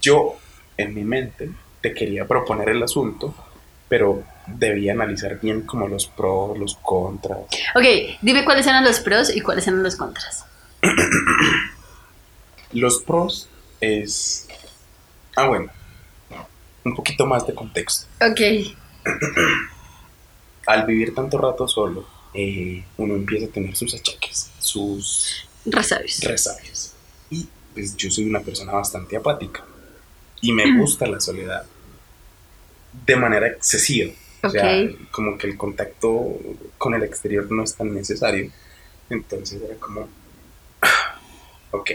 [0.00, 0.36] yo
[0.76, 3.34] en mi mente te quería proponer el asunto,
[3.88, 7.40] pero debía analizar bien como los pros, los contras.
[7.74, 7.84] Ok,
[8.22, 10.44] dime cuáles eran los pros y cuáles eran los contras.
[12.72, 13.48] Los pros
[13.80, 14.48] es...
[15.36, 15.70] Ah, bueno,
[16.84, 18.06] un poquito más de contexto.
[18.20, 18.40] Ok.
[20.66, 26.20] al vivir tanto rato solo, eh, uno empieza a tener sus achaques, sus Resabios.
[26.22, 26.92] resabios.
[27.30, 29.64] Y pues yo soy una persona bastante apática
[30.40, 31.64] y me gusta la soledad
[33.06, 34.12] de manera excesiva.
[34.44, 36.36] O sea, como que el contacto
[36.76, 38.50] con el exterior no es tan necesario
[39.08, 40.08] Entonces era como,
[41.70, 41.90] ok,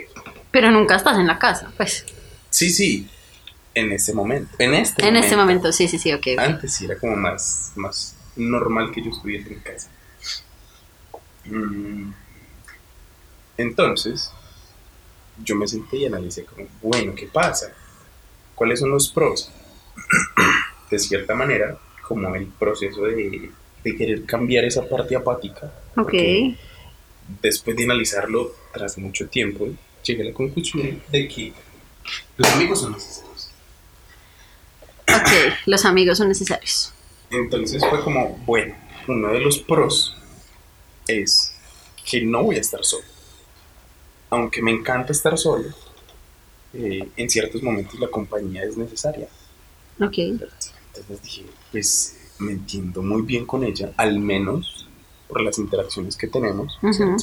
[0.51, 2.05] Pero nunca estás en la casa, pues.
[2.49, 3.09] sí, sí,
[3.79, 6.27] en ese momento, en este En este momento, sí, sí, sí, ok.
[6.37, 9.89] Antes sí era como más, más normal que yo estuviese en casa.
[11.45, 12.11] Mm,
[13.57, 14.31] Entonces,
[15.43, 17.71] yo me senté y analicé como, bueno, ¿qué pasa?
[18.55, 19.51] ¿Cuáles son los pros?
[20.89, 23.51] De cierta manera, como el proceso de,
[23.83, 25.71] de querer cambiar esa parte apática.
[25.97, 26.13] Ok.
[27.41, 29.67] Después de analizarlo tras mucho tiempo,
[30.01, 31.51] llegué a la conclusión de que
[32.37, 33.26] los amigos son necesarios.
[35.21, 36.93] Ok, los amigos son necesarios.
[37.29, 38.75] Entonces fue como, bueno,
[39.07, 40.15] uno de los pros
[41.07, 41.53] es
[42.05, 43.05] que no voy a estar solo.
[44.29, 45.69] Aunque me encanta estar solo,
[46.73, 49.27] eh, en ciertos momentos la compañía es necesaria.
[50.01, 50.17] Ok.
[50.17, 54.87] Entonces dije, pues me entiendo muy bien con ella, al menos
[55.27, 56.77] por las interacciones que tenemos.
[56.91, 57.15] ¿cierto?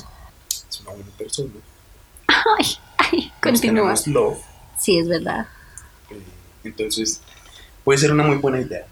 [0.48, 1.50] Es una buena persona.
[2.26, 2.66] Ay,
[2.98, 3.94] ay, continúa.
[4.06, 4.38] love.
[4.78, 5.46] Sí, es verdad.
[6.10, 6.20] Eh,
[6.64, 7.20] Entonces,
[7.84, 8.86] puede ser una muy buena idea.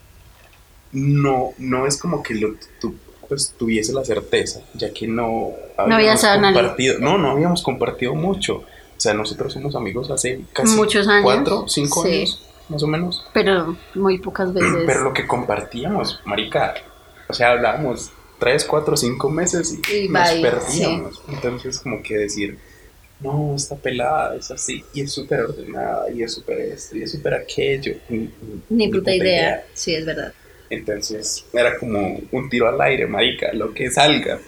[0.93, 2.95] No, no es como que lo, tú
[3.29, 5.53] pues, tuviese la certeza, ya que no
[5.87, 6.53] No habías analizado.
[6.67, 6.99] compartido.
[6.99, 8.57] No, no habíamos compartido mucho.
[8.57, 11.25] O sea, nosotros somos amigos hace casi Muchos años.
[11.25, 12.09] cuatro, cinco Sí.
[12.19, 13.25] años, más o menos.
[13.33, 14.71] Pero muy pocas veces.
[14.87, 16.75] Pero lo que compartíamos, marica,
[17.29, 21.23] o sea, hablábamos tres, cuatro, cinco meses y, Y nos bye, perdíamos.
[21.29, 22.59] Entonces, como que decir,
[23.23, 27.13] no, esta pelada es así, y es súper ordenada, y es súper esto, y es
[27.13, 27.95] súper aquello.
[28.09, 28.31] Ni,
[28.69, 29.65] Ni puta idea.
[29.75, 30.33] Sí, es verdad.
[30.71, 34.39] Entonces, era como un tiro al aire, marica, lo que salga.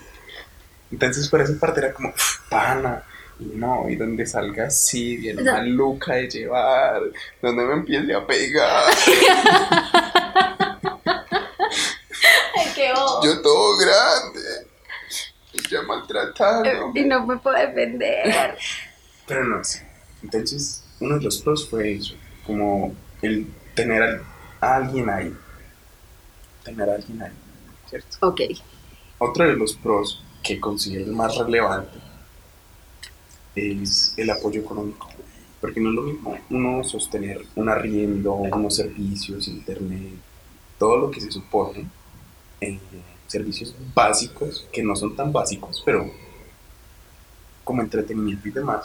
[0.91, 3.03] Entonces, por esa parte era como, "Uf, pana.
[3.41, 7.03] Y no, y donde salga así, bien O sea- maluca de llevar,
[7.43, 8.85] donde me empiece a pegar.
[12.57, 12.93] Ay, qué
[13.25, 14.41] Yo todo grande.
[15.71, 16.93] Ya maltratado.
[16.95, 18.57] Y no me puedo defender.
[19.27, 19.79] Pero no, sí.
[20.23, 22.15] Entonces, uno de los pros fue eso.
[22.47, 24.23] Como el tener
[24.61, 25.35] a alguien ahí.
[26.63, 27.33] Tener a alguien ahí.
[27.89, 28.17] ¿Cierto?
[28.21, 28.41] Ok.
[29.19, 31.99] Otro de los pros que considero el más relevante
[33.55, 35.09] es el apoyo económico.
[35.61, 40.13] Porque no es lo mismo uno sostener un arriendo, unos servicios, internet,
[40.79, 41.87] todo lo que se supone,
[42.61, 42.79] eh,
[43.35, 46.11] servicios básicos, que no son tan básicos, pero
[47.63, 48.85] como entretenimiento y demás.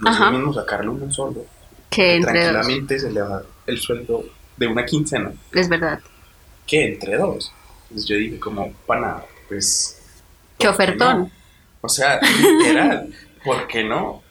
[0.00, 1.44] no es mismo sacarle uno solo,
[1.90, 2.26] Que dos.
[2.26, 4.24] tranquilamente se le va el sueldo
[4.56, 6.00] de una quincena Es verdad.
[6.66, 7.52] que entre dos.
[7.84, 9.98] Entonces yo dije como, pana, pues...
[10.58, 11.18] Qué ¿por qué ofertón.
[11.20, 11.30] no?
[11.82, 13.12] O sea, literal,
[13.44, 14.22] ¿por qué no?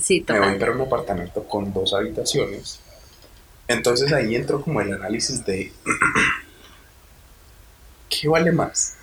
[0.00, 0.58] Sí, Me voy total.
[0.58, 2.80] para un apartamento con dos habitaciones.
[3.68, 5.72] Entonces ahí entro como el análisis de
[8.08, 8.96] ¿qué vale más?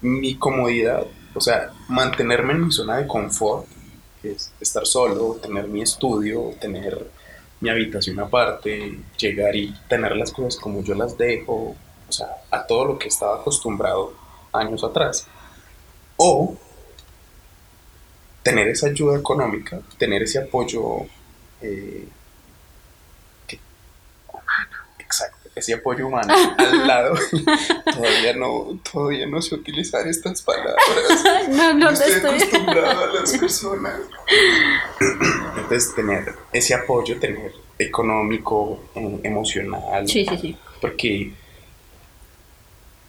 [0.00, 3.66] Mi comodidad, o sea, mantenerme en mi zona de confort,
[4.20, 7.10] que es estar solo, tener mi estudio, tener
[7.60, 11.76] mi habitación aparte, llegar y tener las cosas como yo las dejo,
[12.08, 14.14] o sea, a todo lo que estaba acostumbrado
[14.52, 15.26] años atrás.
[16.16, 16.56] O
[18.42, 21.06] tener esa ayuda económica, tener ese apoyo
[21.60, 22.08] eh,
[23.46, 23.60] que-
[24.98, 27.14] exacto, ese apoyo humano al lado.
[27.84, 30.76] todavía no, todavía no sé utilizar estas palabras.
[31.50, 32.36] No, no estoy estoy.
[32.38, 33.94] acostumbrado a las personas.
[35.56, 40.56] Entonces, tener ese apoyo, tener económico, eh, emocional, Sí, sí, sí.
[40.80, 41.32] porque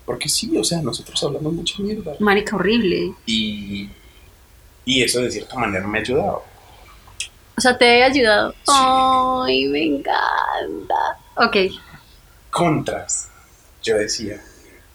[0.05, 3.13] porque sí, o sea, nosotros hablamos mucha mierda Marica, horrible.
[3.25, 3.89] y,
[4.83, 6.43] y eso de cierta manera me ha ayudado.
[7.55, 8.51] O sea, te he ayudado.
[8.51, 8.73] Sí.
[8.73, 11.17] Ay, me encanta.
[11.37, 11.55] Ok.
[12.53, 13.29] Contras,
[13.81, 14.39] yo decía,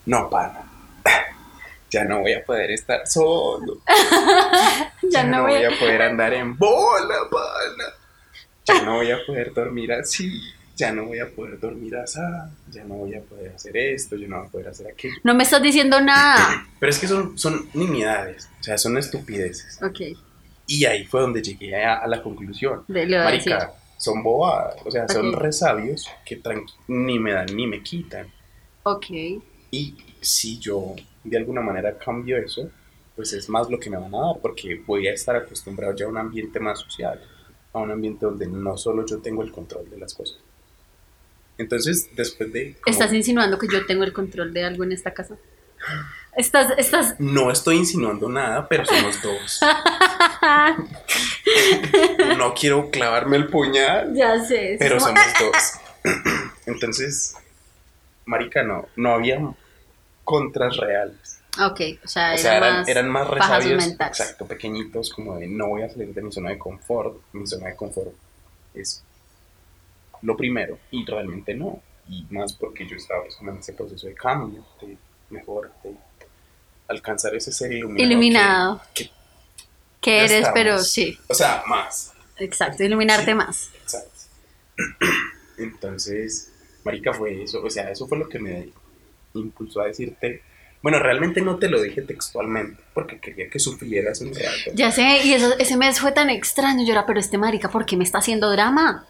[0.07, 0.63] no, pana,
[1.91, 3.79] ya no voy a poder estar solo,
[5.11, 5.69] Ya no voy a...
[5.69, 7.85] a poder andar en bola, pana,
[8.65, 10.41] ya no voy a poder dormir así,
[10.77, 12.21] ya no voy a poder dormir así,
[12.71, 15.17] ya no voy a poder hacer esto, yo no voy a poder hacer aquello.
[15.25, 16.65] No me estás diciendo nada.
[16.79, 19.83] Pero es que son, son nimiedades, o sea, son estupideces.
[19.83, 20.17] Ok.
[20.69, 22.85] Y ahí fue donde llegué a, a la conclusión.
[22.87, 23.57] De, le voy a decir.
[23.99, 26.41] Son bobadas, o sea, son resabios que
[26.87, 28.33] ni me dan ni me quitan.
[28.85, 29.07] Ok.
[29.71, 30.95] Y si yo
[31.25, 32.71] de alguna manera cambio eso,
[33.17, 36.07] pues es más lo que me van a dar, porque voy a estar acostumbrado ya
[36.07, 37.21] a un ambiente más social,
[37.73, 40.39] a un ambiente donde no solo yo tengo el control de las cosas.
[41.59, 42.75] Entonces, después de...
[42.81, 45.37] como- ¿Estás insinuando que yo tengo el control de algo en esta casa?
[46.37, 47.19] Estás, estás...
[47.19, 49.61] No estoy insinuando nada, pero somos dos.
[52.37, 54.77] No quiero clavarme el puñal, Ya sé.
[54.79, 56.15] pero somos dos.
[56.67, 57.35] Entonces,
[58.25, 59.41] marica, no, no había
[60.25, 61.41] contras reales.
[61.61, 65.49] Ok, o sea, O sea, era eran, más, eran más resabios, exacto, pequeñitos, como de
[65.49, 67.17] no voy a salir de mi zona de confort.
[67.33, 68.13] Mi zona de confort
[68.75, 69.03] es
[70.23, 71.81] lo primero, y realmente no.
[72.09, 74.97] Y más porque yo estaba pues, en ese proceso de cambio, de
[75.31, 75.95] mejor, de
[76.87, 78.09] alcanzar ese ser iluminado.
[78.11, 78.81] Iluminado.
[78.95, 79.11] que- que
[80.09, 80.55] Que eres, estamos.
[80.55, 82.13] pero sí, O sea, más.
[82.37, 83.35] exacto, iluminarte Sí.
[83.35, 83.71] más.
[83.83, 84.11] Exacto.
[85.59, 86.51] Entonces,
[86.85, 87.63] Marica, fue eso.
[87.63, 88.69] O sea, eso fue lo que me
[89.35, 90.43] impulsó a decirte.
[90.81, 94.71] Bueno, realmente no te lo dije textualmente, porque quería que sufrieras un rato.
[94.75, 97.85] Ya sé, y eso, ese mes fue tan extraño, yo era, pero este marica, ¿por
[97.85, 99.05] qué me está haciendo drama?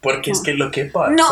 [0.00, 1.12] Porque es que lo que pasa.
[1.12, 1.28] No,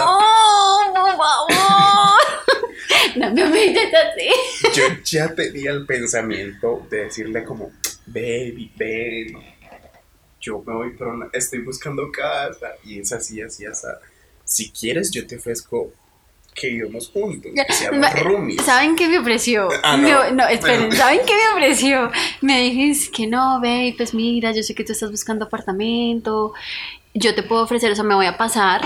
[0.95, 2.17] por favor.
[3.17, 4.71] no me humilles así.
[4.79, 7.73] Yo ya tenía el pensamiento de decirle como,
[8.13, 9.37] baby, baby,
[10.41, 13.87] yo me voy por una, estoy buscando casa, y es así, así, así.
[14.45, 15.93] Si quieres, yo te ofrezco
[16.55, 18.63] que íbamos juntos, que seamos roomies.
[18.63, 19.69] ¿Saben qué me ofreció?
[19.83, 20.31] Ah, Me- no.
[20.33, 20.97] no, esperen, Bueno.
[20.97, 22.11] ¿saben qué me ofreció?
[22.41, 26.53] Me dijiste que no, babe, pues mira, yo sé que tú estás buscando apartamento,
[27.15, 28.83] yo te puedo ofrecer, o sea, me voy a pasar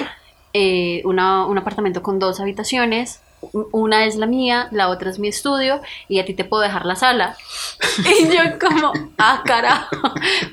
[0.56, 3.20] eh, una- un apartamento con dos habitaciones,
[3.52, 6.86] una es la mía, la otra es mi estudio, y a ti te puedo dejar
[6.86, 7.36] la sala.
[8.20, 9.96] Y yo como, ah, carajo,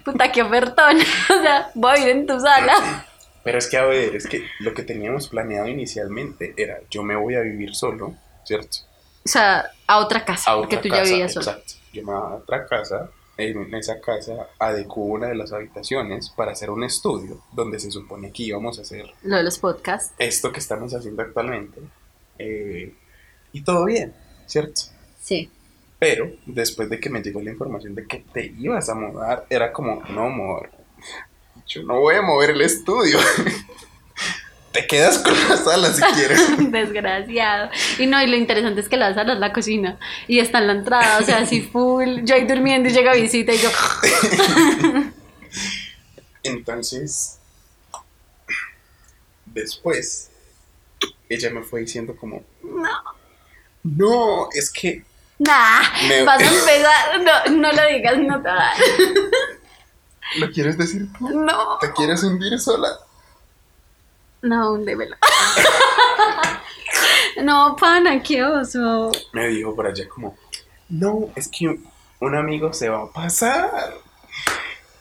[0.06, 0.98] puta, qué ofertón,
[1.30, 3.06] o sea, voy a ir en tu sala.
[3.44, 7.16] Pero es que, a ver, es que lo que teníamos planeado inicialmente era, yo me
[7.16, 8.14] voy a vivir solo,
[8.44, 8.78] ¿cierto?
[9.26, 11.46] O sea, a otra casa, A porque otra tú ya vivías solo.
[11.50, 11.74] Exacto.
[11.94, 16.52] Yo me voy a otra casa, en esa casa adecuo una de las habitaciones para
[16.52, 20.14] hacer un estudio, donde se supone que íbamos a hacer Lo de los podcasts.
[20.20, 21.82] esto que estamos haciendo actualmente.
[22.42, 22.94] Eh,
[23.54, 24.14] y todo bien,
[24.48, 24.82] ¿cierto?
[25.22, 25.50] Sí.
[26.00, 29.72] Pero después de que me llegó la información de que te ibas a mudar, era
[29.72, 30.72] como, no, amor,
[31.68, 33.20] yo no voy a mover el estudio.
[34.72, 36.42] te quedas con la sala si quieres.
[36.72, 37.70] Desgraciado.
[38.00, 40.00] Y no, y lo interesante es que la sala es la cocina.
[40.28, 42.22] Y está en la entrada, o sea, así full.
[42.24, 43.70] Yo ahí durmiendo y llega visita y yo.
[46.44, 47.38] Entonces,
[49.46, 50.31] después,
[51.34, 52.90] ella me fue diciendo como, No.
[53.84, 55.04] no, es que
[55.40, 57.22] Nah, Me- vas a empezar.
[57.22, 58.76] No, no lo digas, no te va a dar.
[60.38, 61.30] ¿lo quieres decir tú?
[61.30, 61.78] No.
[61.80, 62.90] ¿Te quieres hundir sola?
[64.44, 65.16] No, hundémelo.
[67.44, 69.12] No, pana, qué oso.
[69.34, 70.38] Me dijo por allá como,
[70.90, 71.68] no, es que
[72.20, 73.94] un amigo se va a pasar.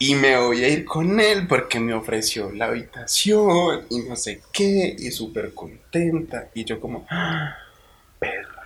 [0.02, 4.40] Y me voy a ir con él porque me ofreció la habitación y no sé
[4.52, 6.48] qué, y súper contenta.
[6.54, 7.54] Y yo como, "Ah,
[8.18, 8.64] perra.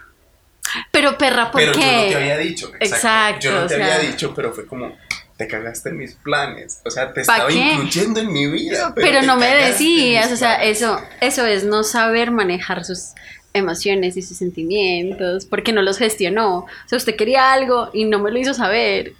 [0.93, 2.15] Pero perra, ¿por pero yo no te qué?
[2.17, 2.69] había dicho.
[2.81, 2.95] Exacto.
[2.97, 3.95] Exacto, Yo no te o sea.
[3.97, 4.97] había dicho, pero fue como,
[5.37, 6.81] te cagaste en mis planes.
[6.85, 7.55] O sea, te ¿Pa estaba qué?
[7.75, 8.93] incluyendo en mi vida.
[8.95, 10.79] Pero te no me decías, o sea, planes.
[10.83, 13.11] eso, eso es no saber manejar sus
[13.53, 16.59] emociones y sus sentimientos, porque no los gestionó.
[16.59, 19.13] O sea, usted quería algo y no me lo hizo saber.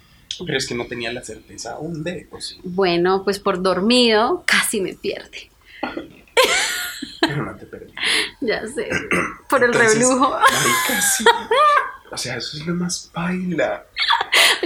[0.45, 2.59] Pero es que no tenía la certeza aún de, o sí.
[2.63, 5.49] Bueno, pues por dormido casi me pierde.
[7.21, 7.93] Pero no te perdí.
[8.41, 8.89] Ya sé,
[9.49, 10.29] por el Entonces, reblujo.
[10.29, 11.23] marica, sí.
[12.11, 13.83] O sea, eso es lo más baila.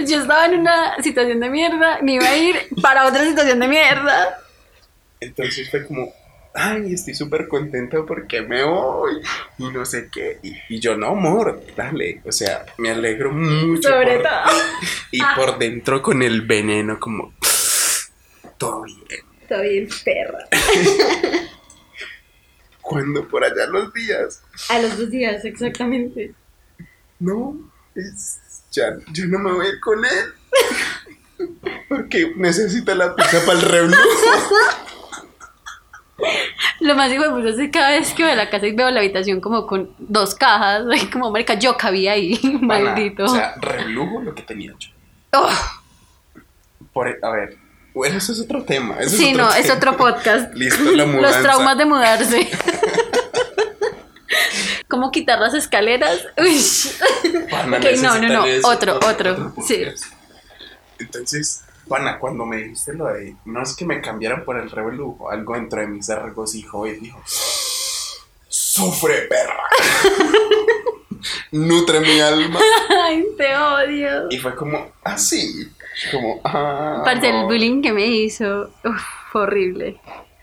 [0.06, 3.66] Yo estaba en una situación de mierda, me iba a ir para otra situación de
[3.66, 4.38] mierda.
[5.20, 6.12] Entonces fue como,
[6.54, 9.20] ay, estoy súper contenta porque me voy
[9.58, 10.38] y no sé qué.
[10.42, 12.22] Y, y yo, no, amor, dale.
[12.24, 13.88] O sea, me alegro mucho.
[13.88, 14.30] Sobre por todo.
[15.12, 17.34] Y por dentro con el veneno, como,
[18.58, 19.24] todo bien.
[19.42, 20.46] Está bien, perra.
[22.80, 26.34] Cuando por allá los días, A los dos días, exactamente.
[27.18, 28.40] no, es,
[28.72, 30.34] ya, yo no me voy a ir con él.
[31.88, 34.02] Porque necesita la pizza para el reblujo.
[36.80, 38.90] Lo más de puta es que cada vez que voy a la casa y veo
[38.90, 43.24] la habitación como con dos cajas, como marica, yo cabía ahí, Pana, maldito.
[43.24, 44.88] O sea, reblujo lo que tenía yo.
[45.32, 45.48] Oh,
[46.92, 47.56] Por, a ver,
[47.94, 48.96] bueno, eso es otro tema.
[49.00, 50.54] eso sí, otro no, es otro podcast.
[50.54, 51.42] Listo, la Los mudanza.
[51.42, 52.50] traumas de mudarse.
[54.88, 56.18] ¿Cómo quitar las escaleras?
[56.38, 56.60] Uy.
[57.50, 59.84] Pana, Ok, no, no, no, eso, otro, otro, sí.
[60.98, 65.28] Entonces, pana, cuando me dijiste lo de, no es que me cambiaran por el rebelujo,
[65.28, 67.20] algo dentro de mí se regocijó y dijo,
[68.48, 69.64] sufre, perra.
[71.50, 72.60] Nutre mi alma.
[73.04, 74.28] Ay, te odio.
[74.30, 75.68] Y fue como, así,
[76.12, 76.98] como, ah.
[77.00, 77.46] Aparte el no.
[77.46, 80.00] bullying que me hizo, uf, horrible.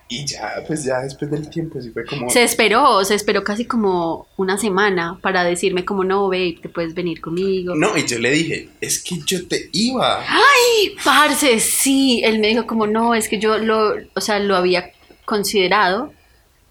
[0.10, 3.66] Y ya, pues ya después del tiempo, sí fue como, Se esperó, se esperó casi
[3.66, 7.76] como una semana para decirme como no, babe, te puedes venir conmigo.
[7.76, 10.22] no, y yo le dije, es que yo te iba.
[10.22, 11.60] ¡Ay, parce!
[11.60, 14.92] Sí, él me dijo como no, es que yo lo, o sea, lo había
[15.26, 16.14] considerado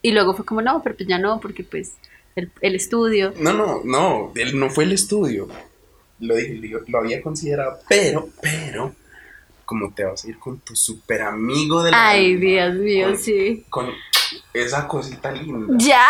[0.00, 1.92] y luego fue como no, pero pues ya no, porque pues
[2.36, 3.34] el, el estudio.
[3.38, 5.48] No, no, no, él no fue el estudio.
[6.20, 8.94] lo dije, lo, lo había considerado, pero, pero,
[9.66, 13.18] como te vas a ir con tu super amigo de la Ay, Dios mío, con-
[13.18, 13.66] sí.
[13.68, 13.90] Con
[14.54, 15.74] esa cosita linda.
[15.78, 16.08] ¡Ya!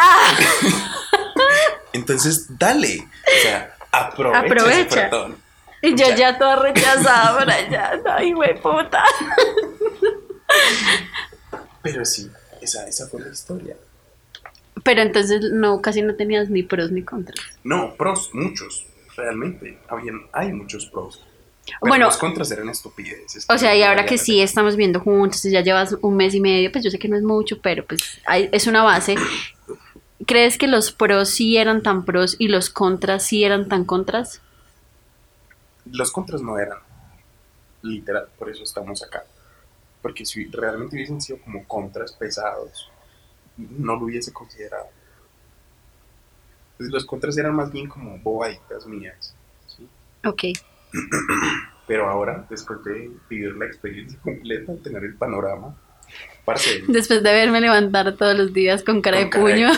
[1.92, 3.00] Entonces, dale.
[3.00, 4.38] O sea, aprovecha.
[4.38, 5.11] ese Aprovecha.
[5.11, 5.36] perdón.
[5.82, 6.16] Y yo Ya.
[6.16, 8.00] ya toda rechazada por allá.
[8.16, 9.02] Ay, güey, puta.
[11.82, 12.30] Pero sí,
[12.61, 13.76] esa, esa fue la historia.
[14.82, 17.38] Pero entonces no, casi no tenías ni pros ni contras.
[17.64, 18.86] No, pros, muchos.
[19.16, 21.22] Realmente, habían, hay muchos pros.
[21.66, 23.46] Pero Bueno, los contras eran estupideces.
[23.48, 26.70] O sea, y ahora que sí estamos viendo juntos ya llevas un mes y medio,
[26.72, 29.16] pues yo sé que no es mucho, pero pues hay- es una base.
[30.26, 34.40] ¿Crees que los pros sí eran tan pros y los contras sí eran tan contras?
[35.90, 36.78] Los contras no eran.
[37.82, 39.24] Literal, por eso estamos acá.
[40.02, 42.90] Porque si realmente hubiesen sido como contras pesados,
[43.56, 44.86] no lo hubiese considerado.
[46.78, 49.34] Pues los contras eran más bien como bobaditas mías.
[49.66, 49.86] ¿sí?
[50.24, 50.44] Ok.
[51.86, 55.74] Pero ahora, después de vivir la experiencia completa, tener el panorama,
[56.44, 59.70] parce, Después de verme levantar todos los días con cara de puño.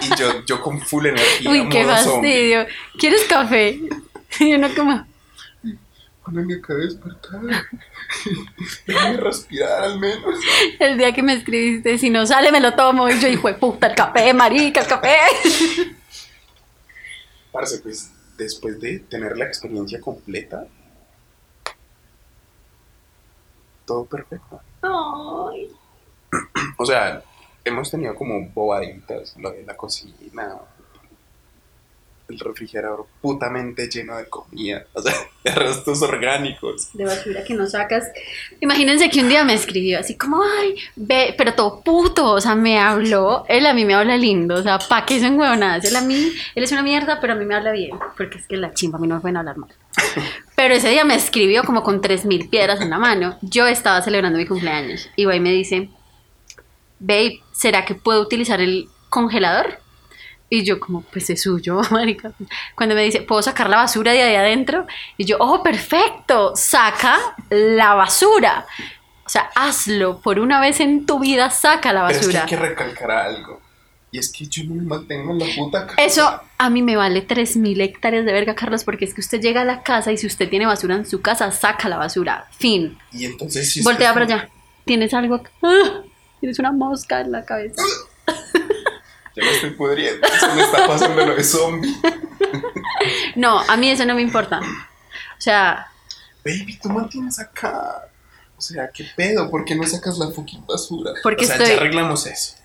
[0.00, 1.50] Y yo, yo con full energía.
[1.50, 2.04] Uy, qué zombie.
[2.04, 2.66] fastidio.
[2.98, 3.80] ¿Quieres café?
[4.40, 5.06] Y uno como,
[6.22, 7.40] Cuando me acabé de despertar,
[8.86, 10.38] déjame respirar al menos.
[10.78, 13.08] el día que me escribiste, si no sale me lo tomo.
[13.08, 15.16] Y yo, hijo de puta, el café, marica, el café.
[17.50, 20.66] Parce, pues después de tener la experiencia completa,
[23.84, 24.60] todo perfecto.
[24.82, 25.70] Ay.
[26.80, 27.22] O sea,
[27.64, 30.60] hemos tenido como bobaditas, lo de la cocina,
[32.28, 35.14] el refrigerador putamente lleno de comida, o sea,
[35.44, 36.90] de restos orgánicos.
[36.92, 38.04] de basura que no sacas.
[38.60, 42.54] Imagínense que un día me escribió así como, ay, ve, pero todo puto, o sea,
[42.54, 45.96] me habló, él a mí me habla lindo, o sea, pa' que son huevonadas, él
[45.96, 48.56] a mí, él es una mierda, pero a mí me habla bien, porque es que
[48.56, 49.70] la chimba a mí no me pueden hablar mal.
[50.54, 54.38] Pero ese día me escribió como con 3.000 piedras en la mano, yo estaba celebrando
[54.38, 55.88] mi cumpleaños, y y me dice,
[56.98, 59.78] babe, ¿será que puedo utilizar el congelador?
[60.50, 62.32] Y yo como, pues es suyo, marica.
[62.74, 64.86] Cuando me dice, ¿puedo sacar la basura de ahí adentro?
[65.16, 67.18] Y yo, oh, perfecto, saca
[67.50, 68.66] la basura.
[69.26, 72.42] O sea, hazlo por una vez en tu vida, saca la Pero es que basura.
[72.44, 73.60] hay que recalcar algo.
[74.10, 76.02] Y es que yo no me mantengo en la puta casa.
[76.02, 79.60] Eso a mí me vale 3.000 hectáreas de verga, Carlos, porque es que usted llega
[79.60, 82.46] a la casa y si usted tiene basura en su casa, saca la basura.
[82.52, 82.96] Fin.
[83.12, 84.48] Y entonces si Voltea usted- para allá.
[84.86, 85.50] ¿Tienes algo acá?
[85.62, 86.00] ¡Ah!
[86.40, 87.82] Tienes una mosca en la cabeza.
[89.38, 90.26] Ya me estoy pudriendo.
[90.40, 91.96] Se me está pasando lo de zombie.
[93.36, 94.60] No, a mí eso no me importa.
[94.60, 95.86] O sea,
[96.44, 98.08] Baby, tú mantienes acá.
[98.56, 99.50] O sea, ¿qué pedo?
[99.50, 101.12] ¿Por qué no sacas la fucking basura?
[101.22, 102.56] Porque o sea, estoy- ya arreglamos eso.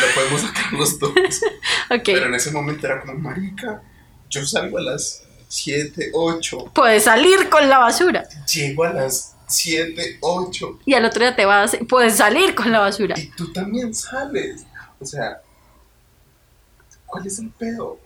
[0.00, 1.10] Lo podemos sacar los dos.
[1.90, 2.02] ok.
[2.04, 3.82] Pero en ese momento era como, marica,
[4.30, 6.70] yo salgo a las 7, 8.
[6.74, 8.24] Puedes salir con la basura.
[8.52, 10.80] Llego a las 7, 8.
[10.86, 13.18] Y al otro día te vas, puedes salir con la basura.
[13.18, 14.62] Y tú también sales.
[15.00, 15.42] O sea,
[17.12, 17.98] ¿cuál es el pedo?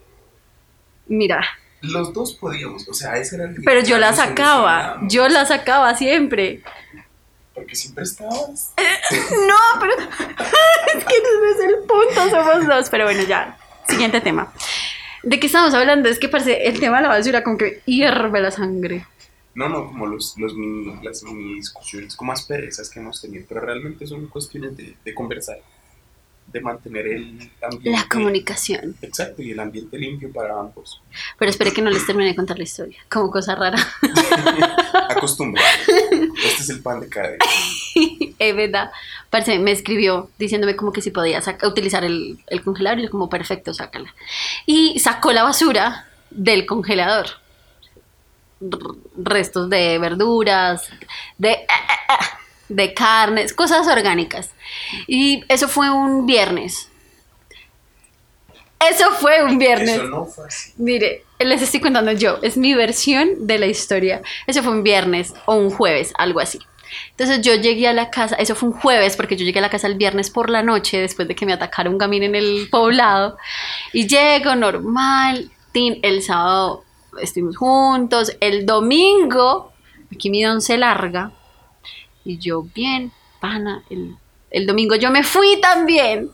[1.06, 1.40] Mira,
[1.80, 2.88] Los dos podíamos.
[2.88, 6.62] O sea, ese era el pero yo la sacaba, yo la sacaba siempre.
[7.54, 8.74] Porque siempre estabas.
[9.48, 9.92] No, pero
[10.98, 12.90] es que no es el punto, somos dos.
[12.90, 13.56] Pero bueno, ya,
[13.88, 14.52] siguiente tema.
[15.22, 16.08] ¿De qué estamos hablando?
[16.08, 19.06] Es que parece el tema de la basura como que hierve la sangre.
[19.54, 23.60] No, no, como los, los mini, las mini discusiones, como asperezas que hemos tenido, pero
[23.60, 25.58] realmente son cuestiones de, de conversar,
[26.46, 27.90] de mantener el ambiente.
[27.90, 28.96] La comunicación.
[29.02, 31.02] Exacto, y el ambiente limpio para ambos.
[31.38, 33.78] Pero espere que no les termine de contar la historia, como cosa rara.
[35.10, 35.68] Acostumbrado.
[35.88, 37.38] Este es el pan de cada día.
[38.38, 38.90] es verdad.
[39.30, 43.28] Parce, me escribió diciéndome como que si podía utilizar el, el congelador y yo como
[43.28, 44.14] perfecto, sácala.
[44.66, 47.26] Y sacó la basura del congelador.
[48.60, 48.78] R-
[49.18, 50.88] restos de verduras,
[51.38, 52.14] de, eh, eh, eh,
[52.68, 54.50] de carnes, cosas orgánicas.
[55.06, 56.88] Y eso fue un viernes.
[58.78, 59.96] Eso fue un viernes.
[59.96, 60.72] Eso no fue así.
[60.76, 64.22] Mire, les estoy contando yo, es mi versión de la historia.
[64.46, 66.58] Eso fue un viernes o un jueves, algo así.
[67.10, 69.70] Entonces yo llegué a la casa, eso fue un jueves porque yo llegué a la
[69.70, 72.68] casa el viernes por la noche después de que me atacara un gamín en el
[72.70, 73.36] poblado
[73.92, 76.84] y llego normal, tin, el sábado
[77.20, 79.72] estuvimos juntos, el domingo
[80.12, 81.32] aquí mi once larga
[82.26, 84.16] y yo bien, pana, el,
[84.50, 86.30] el domingo yo me fui también,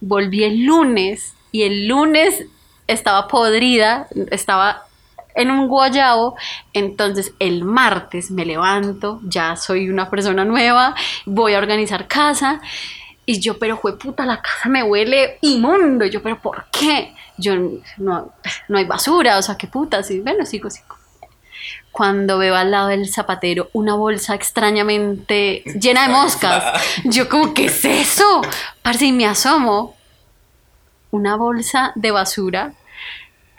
[0.00, 2.44] volví el lunes y el lunes
[2.86, 4.84] estaba podrida, estaba
[5.34, 6.36] en un guayabo,
[6.72, 12.60] entonces el martes me levanto, ya soy una persona nueva, voy a organizar casa
[13.26, 16.04] Y yo, pero puta, la casa me huele inmundo.
[16.06, 17.14] Yo, pero ¿por qué?
[17.36, 17.54] Yo,
[17.98, 18.32] no,
[18.68, 20.02] no hay basura, o sea, qué puta.
[20.02, 20.96] Sí, bueno, sigo, sigo.
[21.92, 27.66] Cuando veo al lado del zapatero una bolsa extrañamente llena de moscas, yo como, ¿qué
[27.66, 28.42] es eso?
[28.82, 29.96] Parce, y me asomo.
[31.10, 32.72] Una bolsa de basura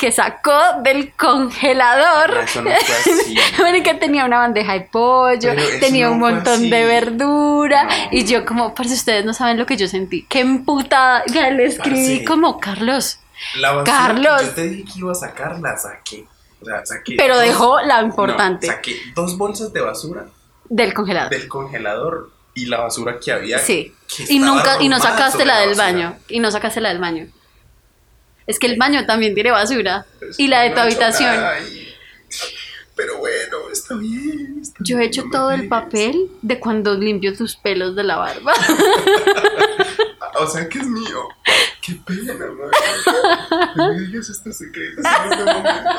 [0.01, 2.39] que sacó del congelador.
[2.43, 2.71] Eso no.
[3.59, 7.83] Bueno, que tenía una bandeja de pollo, tenía no un montón de verdura.
[7.83, 7.89] No.
[8.11, 10.25] Y yo como, parce, ustedes no saben lo que yo sentí.
[10.27, 11.23] Qué emputada.
[11.27, 12.25] Ya le escribí Parce.
[12.25, 13.19] como, Carlos.
[13.57, 14.41] La basura Carlos.
[14.41, 16.25] que yo te dije que iba a sacar, la saqué.
[16.61, 17.15] O sea, saqué.
[17.17, 20.27] Pero dos- dejó la No, importante saqué dos bolsas de basura
[20.69, 21.29] del congelador.
[21.31, 23.59] del congelador y la basura que había.
[23.59, 23.93] Sí.
[24.15, 26.17] que Y nunca, y no sacaste la del baño.
[26.27, 27.27] Y no sacaste la del baño.
[28.47, 30.05] Es que el baño también tiene basura.
[30.21, 31.35] Es Y la de no tu he habitación.
[32.95, 34.59] Pero bueno, está bien.
[34.61, 38.17] está Yo he hecho no todo el papel de cuando limpio tus pelos de la
[38.17, 38.53] barba.
[40.39, 41.27] O sea que es mío.
[41.81, 42.77] Qué pena, madre.
[43.75, 45.89] No me digas estos secretos en este momento.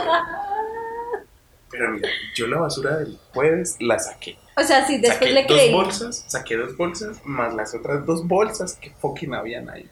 [1.70, 4.38] Pero mira, yo la basura del jueves la saqué.
[4.56, 5.72] O sea, sí, después saqué le dos creí.
[5.72, 9.88] bolsas, saqué dos bolsas, más las otras dos bolsas que fucking habían ahí.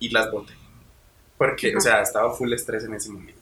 [0.00, 0.54] Y las boté.
[1.36, 3.37] Porque, o sea, estaba full estrés en ese momento.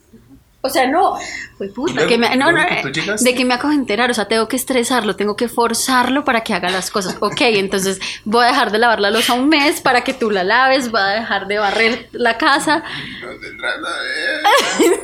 [0.62, 1.14] O sea, no.
[1.58, 1.92] Fue puta.
[1.92, 4.10] luego- que me- no, que de que me acabo de enterar.
[4.10, 7.16] O sea, tengo que estresarlo, tengo que forzarlo para que haga las cosas.
[7.20, 10.42] Ok, entonces voy a dejar de lavar la losa un mes para que tú la
[10.42, 10.90] laves.
[10.90, 12.82] Voy a dejar de barrer la casa.
[13.20, 14.40] No tendrás a ver.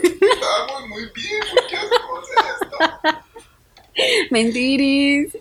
[0.05, 1.41] Estamos muy bien.
[1.55, 2.29] ¿Por qué hacemos
[3.13, 3.19] esto?
[4.31, 5.37] Mentiris.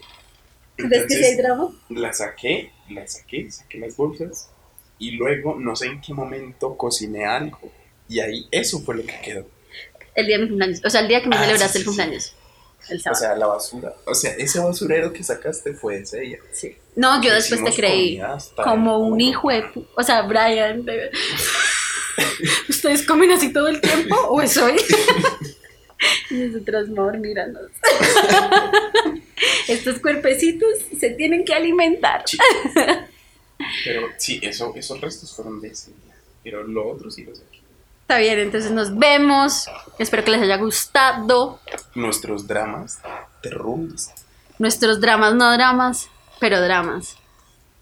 [0.78, 1.70] ¿Ves que si hay drama?
[1.90, 4.50] la saqué, la saqué, saqué las bolsas
[4.98, 7.60] y luego no sé en qué momento cociné algo
[8.10, 9.48] y ahí eso fue lo que quedó.
[10.16, 10.82] El día de mi cumpleaños.
[10.86, 12.34] O sea, el día que me Ah, celebraste sí, el sí, cumpleaños.
[12.90, 13.20] El O sábado.
[13.22, 16.40] sea, la basura, o sea, ese basurero que sacaste fue ese día.
[16.52, 16.76] Sí.
[16.96, 18.20] No, yo después te creí
[18.64, 19.64] como un hijo de...
[19.96, 21.12] O sea, Brian, de-
[22.70, 24.76] ¿ustedes comen así todo el tiempo o es hoy?
[26.32, 27.70] y nosotros, amor, míranos.
[29.68, 32.24] Estos cuerpecitos se tienen que alimentar.
[32.28, 32.38] Sí.
[33.86, 36.16] Pero sí, eso, esos restos fueron de ese día.
[36.44, 37.61] Pero lo otro sí lo saqué.
[38.12, 39.70] Está bien, entonces nos vemos.
[39.98, 41.62] Espero que les haya gustado
[41.96, 43.00] Nuestros dramas
[43.42, 44.26] terroristas.
[44.60, 47.16] nuestros dramas, no dramas, pero dramas.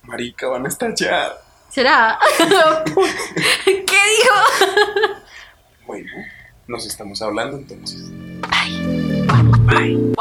[0.03, 1.36] Marica, van a estallar.
[1.71, 2.19] ¿Será?
[3.65, 4.36] ¿Qué dijo?
[5.88, 6.11] Bueno,
[6.67, 8.03] nos estamos hablando entonces.
[9.65, 10.13] Bye.